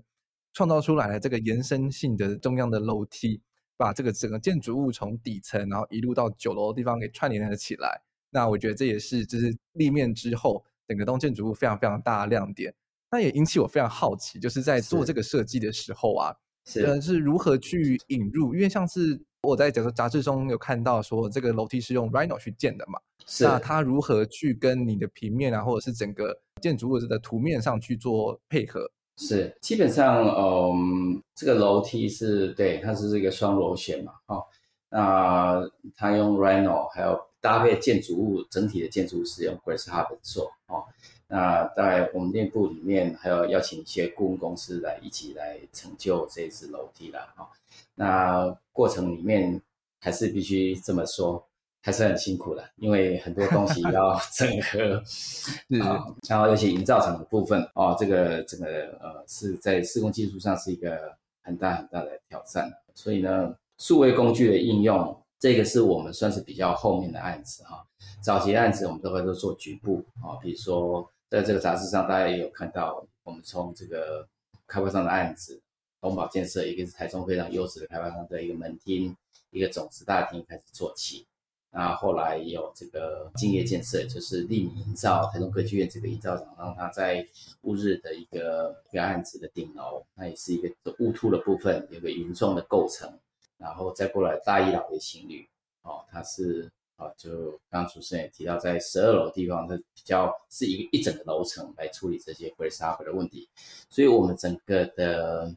[0.52, 3.40] 创造出来的这个延伸性的中央的楼梯。
[3.76, 8.02] 把这个整个建筑物从底层，然后一路到九楼的地方给串联了起来。
[8.30, 12.74] 那我觉得这也是就是立面之后整个栋建筑物非常非常大的亮点。
[13.10, 16.34] 那也引起我非常好奇，就是在做这个设计的时候啊，
[16.66, 18.52] 是呃是如何去引入？
[18.52, 28.90] 因为像是我在讲说杂志中有看到说，这个楼梯是用 Rhino 去建的嘛，是那它如何去跟你的平面啊，或者是整个建筑物的图面上去做配合？
[29.18, 34.44] 是，基本上，嗯，这个楼梯是对，它是这个双螺旋嘛，哦，
[34.90, 40.84] 那它用 Rhino，还有搭配建筑物整体的建筑是用 Grace Hopper 做，哦，
[41.28, 47.46] 那在我们内部里面还有邀请一些顾问公司来一起来成就这次楼梯啦，哦，
[47.94, 49.62] 那过程里面
[49.98, 51.46] 还是必须这么说。
[51.86, 55.00] 还是很辛苦的，因为很多东西要 整合，
[55.80, 58.66] 啊，然后尤其营造厂的部分哦，这个整个
[59.00, 61.14] 呃是在施工技术上是一个
[61.44, 62.68] 很大很大的挑战。
[62.92, 67.86] 所以呢，数位工具的应用，这个是我们算是比较后面的案子哈。
[68.20, 74.26] 早期案子我们都会都做局部啊，比如说在这个杂志上大家也有看到，我们从这个
[74.66, 75.62] 开发商的案子，
[76.00, 79.16] 东宝建设一个是台中非常优质的开发商的一个门厅，
[79.52, 81.24] 一个总值大厅开始做起。
[81.70, 87.26] 那后来有这个敬业建设，就是立米营造台中歌剧院这个营造厂，让它在
[87.62, 93.12] 乌日的一个一个案子的顶楼，那也是一个雾凸的部分，有个云状的构成，
[93.58, 95.46] 然后再过来大一老爷情侣，
[95.82, 103.46] 哦，它是啊，就刚刚主持人也提到，在十二楼地方，它比较是一个一整个楼层来处理这些 Grace up 的问题，
[103.90, 105.54] 所以我们整个的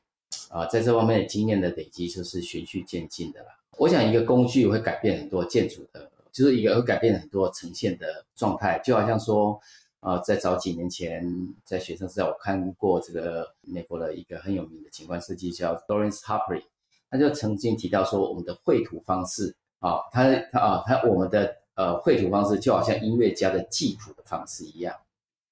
[0.49, 3.55] 啊，在这方面的经验的累积，就是循序渐进的啦。
[3.78, 9.59] 我想一个工具会改变很多建筑的，就是一个会改变很多呈现的状态，就好像说，
[10.01, 11.26] 呃，在早几年前，
[11.63, 16.63] 在学生时代，我看过这个美国的一个很有名的景观设计叫 Lawrence Harpreet，
[17.09, 24.93] 他就曾经提到说，我们的绘图方式啊，他他啊他我们的呃绘图方式就好像音乐家的记谱的方式一样，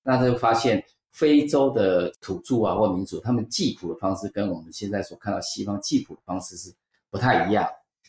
[0.04, 6.74] 那他就发现非洲的土著啊或民族，他们记谱的方式跟我们现在所看到西方记谱的方式是
[7.10, 7.66] 不太一样。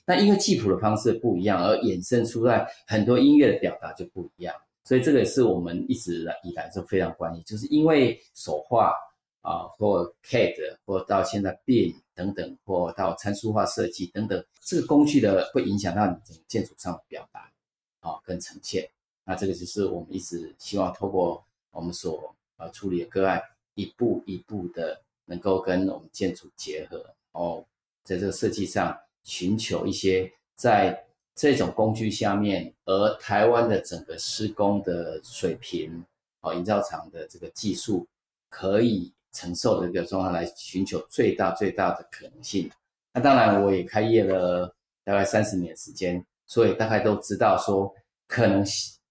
[0.08, 8.90] 那因为记谱的方式不一样，而衍生出来很多音乐的表达就不一样，所以这个是我们一直以来都非常关心，就是因为手画
[9.42, 17.52] 啊，或 CAD，或到现在 BIM 等等，或到参数化设计等等，这个工具的会影响到你整个建筑上的表达
[18.00, 18.88] 啊跟呈现。
[19.26, 23.42] 那这个就是我们一直希望透过我们所呃处理的个案，
[23.74, 27.62] 一步一步的能够跟我们建筑结合，哦
[28.04, 28.98] 在这个设计上。
[29.28, 31.04] 寻求一些在
[31.34, 36.02] 这种工具下面，而台湾的整个施工的水平，
[36.40, 38.08] 哦，营造厂的这个技术
[38.48, 42.70] 可以承受的一个状况，来寻求最大最大的可能性。
[43.12, 44.74] 那当然，我也开业了
[45.04, 47.94] 大概三十年时间，所以大概都知道说
[48.26, 48.64] 可能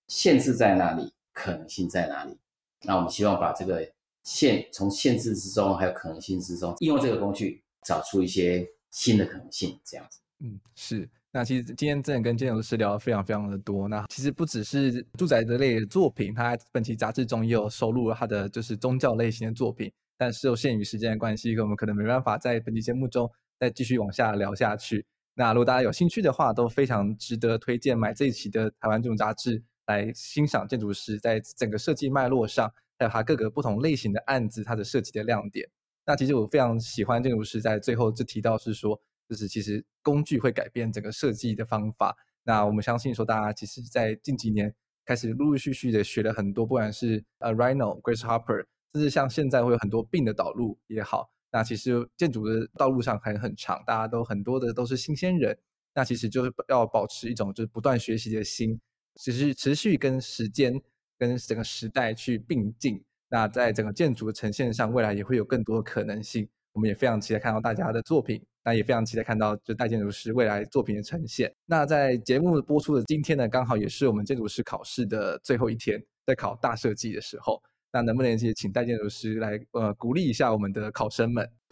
[0.07, 2.35] 限制在哪里，可能性在哪里。
[2.81, 3.87] 那我们希望把这个
[4.23, 8.67] 限从限制之中，还有可能性之中，应用这个工具，找出一些。
[8.91, 11.09] 新的可能性，这样子，嗯，是。
[11.31, 13.87] 那其实今天真的跟建筑师聊的非常非常的多。
[13.87, 19.91] 那其实不只是住宅的类作品，他本期杂志中也有收录了他的就是宗教类型的作品。
[20.17, 23.29] 但是受限于时间的关系，我们可能没办法在本期节目中
[23.59, 25.05] 再继续往下聊下去。
[25.35, 32.67] 那如果大家有兴趣的话，都非常值得推荐买这一期的台湾建筑杂志来欣赏建筑师在整个设计脉络上，
[32.97, 35.69] 还有他各个不同类型的案子，他的设计的亮点。
[36.07, 42.15] 那其实我非常喜欢建筑师在最后就提到是说，就是其实工具会改变整个设计的方法。
[42.43, 51.29] 那我们相信说，大家其实，在近几年开始陆陆续续的学了很多，不管是呃 Rhino、Grace Hopper，甚至像现在会有很多病的导入也好。
[51.51, 55.57] 那其实建筑的道路上还很长，大家都很多的都是新鲜人。
[55.93, 58.79] 那其实就是要保持一种就是不断学习的心，
[59.15, 60.81] 只是持续跟时间
[61.17, 63.03] 跟整个时代去并进。
[63.29, 66.47] 那在整个建筑的呈现上，未来也会有更多的可能性。
[66.73, 71.51] 我们也非常期待看到大家的作品，那也非常期待看到就戴建筑师未来作品的呈现。
[71.65, 77.61] 那在节目播出的今天呢，刚好也是我们建筑师考试的最后一天，在考大设计的时候。
[77.89, 81.49] 那能不能也请戴建筑师来呃鼓励一下我们的考生们？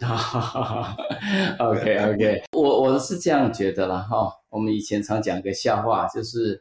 [1.60, 4.32] OK OK，我我是这样觉得啦哈。
[4.48, 6.58] 我们以前常讲一个笑话，就是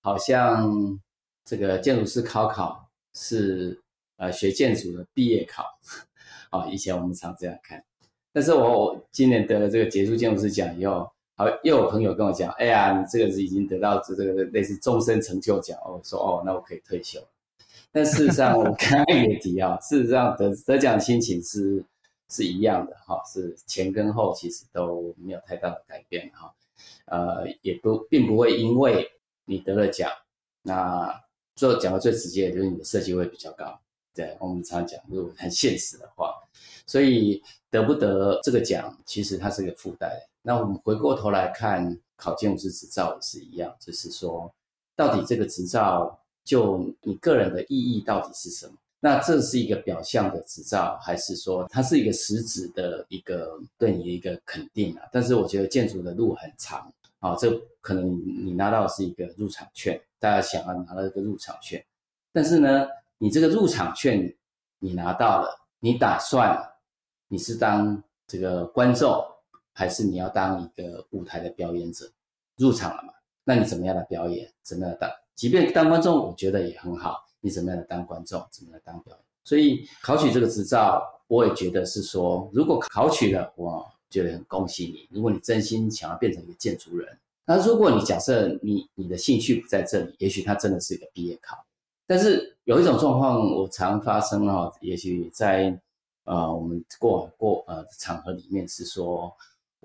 [0.00, 0.98] 好像
[1.44, 3.78] 这个建筑师考考是
[4.16, 5.64] 呃学建筑的毕业考
[6.50, 6.66] 啊。
[6.66, 7.84] 以前我们常这样看，
[8.32, 11.10] 但是我今年得了这个杰出建筑师奖以后。
[11.36, 15.76] 好，又有朋友跟我讲，哎呀，你这个是已经得到这个类似终身成就奖。
[15.84, 17.18] 我说，哦，那我可以退休。
[17.90, 21.84] 但事实上，我刚刚也提啊，事实上得得奖的心情是
[22.28, 26.54] 是一样的哈，是前跟后其实都没有太大的改变哈。
[27.06, 29.10] 呃，也不并不会因为
[29.44, 30.08] 你得了奖，
[30.62, 31.20] 那
[31.56, 33.80] 做讲的最直接的就是你的设计会比较高。
[34.14, 36.32] 对，我们常讲，如果很现实的话，
[36.86, 40.26] 所以得不得这个奖，其实它是个附带。
[40.40, 44.52] 那我们回过头来看，考建筑师执照也是一样，就是说，
[44.94, 48.74] 到底这个执照就你个人的意义到底是什么？
[49.00, 55.02] 那这是一个表象的执照，还是说它是一个实质的一个对你的一个肯定啊？
[55.12, 57.50] 但是我觉得建筑的路很长啊，这
[57.80, 58.10] 可能
[58.46, 61.84] 你拿到是一个入场券，大家想要拿到一个入场券，
[62.32, 62.86] 但是呢，
[63.18, 64.34] 你这个入场券
[64.78, 66.58] 你拿到了，你打算
[67.28, 69.24] 你是当这个观众？
[69.76, 72.08] 还是你要当一个舞台的表演者，
[72.56, 73.12] 入场了嘛？
[73.42, 74.48] 那你怎么样的表演？
[74.62, 75.10] 怎么样的当？
[75.34, 77.26] 即便当观众，我觉得也很好。
[77.40, 78.40] 你怎么样的当观众？
[78.52, 79.24] 怎么样的当表演？
[79.42, 85.08] 所以考取这个执照，我也觉得是说，如果考取了，我觉得很恭喜你。
[85.10, 91.56] 如果你真心想要变成一个建筑人，那如果你假设你你的兴趣不在这里，也许它真的是一个毕业考。
[92.06, 95.80] 但是有一种状况，我常发生哈，也许在
[96.24, 99.34] 呃我们过往过呃场合里面是说。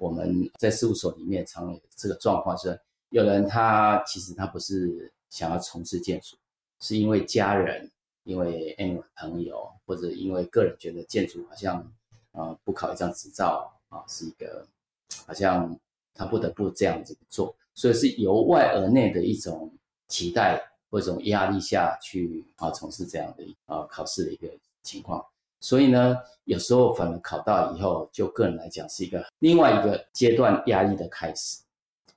[0.02, 6.38] 我们在事务所里面常有这个状况，是有人他其实他不是想要从事建筑，
[6.80, 7.92] 是因为家人，
[8.24, 11.86] 因为 any 朋友，或者因为个人觉得建筑好像，
[12.32, 14.66] 呃，不考一张执照啊，是一个
[15.28, 15.78] 好像
[16.14, 19.70] 他不得不这样子做，所以是由外而内的一种
[20.08, 24.48] 期待或者一种压力下去啊从事这样的啊考试的一个
[24.82, 25.24] 情况。
[25.62, 31.60] 所以呢，有时候反而考到以后，就个人来讲是一个另外一个阶段压力的开始。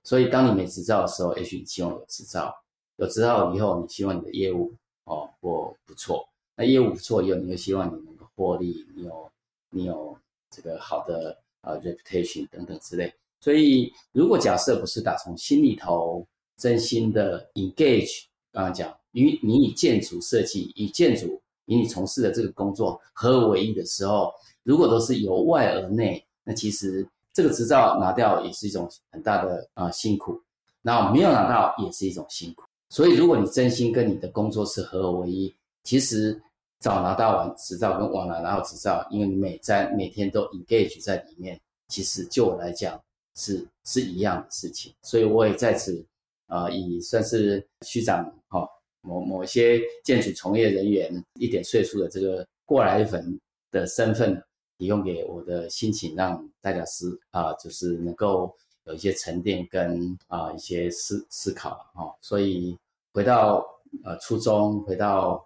[0.04, 2.54] 所以当你没执照的时候，也许你希望有执照，
[2.96, 4.72] 有执照以后，你希望你的业务
[5.04, 6.24] 哦或不错。
[6.54, 9.30] 那业务不错以后，你又希望你能够获利，你有
[9.70, 10.16] 你有
[10.50, 13.12] 这个好的呃 reputation 等等之类。
[13.40, 16.24] 所以如果假设不是打从心里头
[16.56, 21.40] 真心的 engage，刚刚讲与你以建筑设计以建筑。
[21.66, 24.34] 以你从事的这个工作合而为一的时候，
[24.64, 30.38] 如果都是由外而内，那其实这个执照拿掉也是一种很大的啊、辛苦，
[30.82, 32.64] 然后没有拿到也是一种辛苦。
[32.88, 36.38] 所以，如果你真心跟你的工作是合而为一，其实
[36.80, 43.00] 早拿到完执照跟晚拿到执照，因为你每在每天都 engage 在里面，其实就我来讲
[43.36, 44.92] 是是一样的事情。
[45.00, 46.04] 所以我也在此、
[46.52, 48.60] 呃，以算是区长哈。
[48.60, 48.68] 哦
[49.04, 53.40] 某某些建筑从业人员一点岁数的这个过来人
[53.72, 54.40] 的身份，
[54.78, 62.16] 提供给我的心情，让大家思啊，就是能够有一些沉淀跟啊一些思思考哈。
[62.20, 62.78] 所以
[63.12, 63.66] 回到
[64.04, 65.44] 呃初衷，回到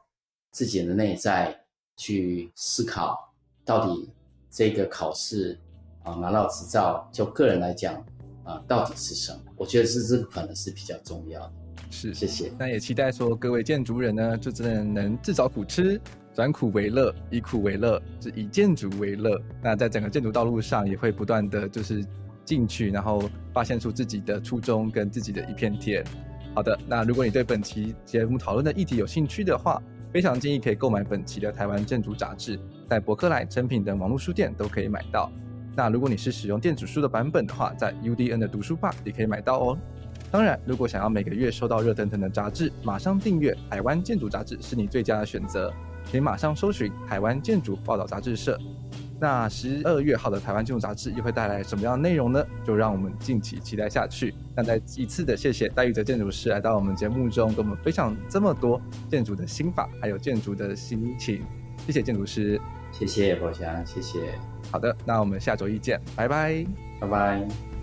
[0.50, 1.58] 自己的内在
[1.96, 3.32] 去思考，
[3.64, 4.06] 到底
[4.50, 5.58] 这个考试
[6.02, 8.04] 啊拿到执照，就个人来讲
[8.46, 9.40] 啊到底是什么？
[9.56, 11.52] 我觉得是这个可能是比较重要的。
[11.90, 12.52] 是，谢谢。
[12.58, 16.00] 那也期待说各位建筑人呢，就真的能自找苦吃，
[16.34, 19.40] 转苦为乐，以苦为乐，是以建筑为乐。
[19.62, 22.04] 那在整个建筑道路上，也会不断的就是
[22.44, 26.04] 进取，然后发现出自己的初衷跟自己的一片天。
[26.54, 29.80] 好的，那如果你对本期节目讨论的议题有兴趣的话，
[30.12, 35.30] 非常建议可以购买本期的台湾建筑杂志，在博客来、诚品等网络书店都可以买到。
[35.76, 39.78] 那如果你是使用电子书的版本的话，在 UDN 的读书吧也可以买到哦。
[40.30, 45.72] 当然，如果想要每个月收到热腾腾的杂志，马上订阅台湾建筑杂志是你最佳的选择。
[46.10, 48.58] 可以马上搜寻台湾建筑报道杂志社。
[49.18, 52.44] 那十二月号的台湾建筑杂志又会带来什么样的内容呢？
[52.64, 54.32] 就让我们敬请期待下去。
[54.54, 61.42] 那再一次的谢谢戴玉泽建筑师来到我们节目中，跟我们分享这么多建筑的心法，还有建筑的心情。
[61.86, 62.60] 谢谢建筑师，
[62.92, 64.20] 谢谢宝强，谢谢。
[64.70, 66.64] 好的，那我们下周一见，拜拜，
[67.00, 67.75] 拜拜。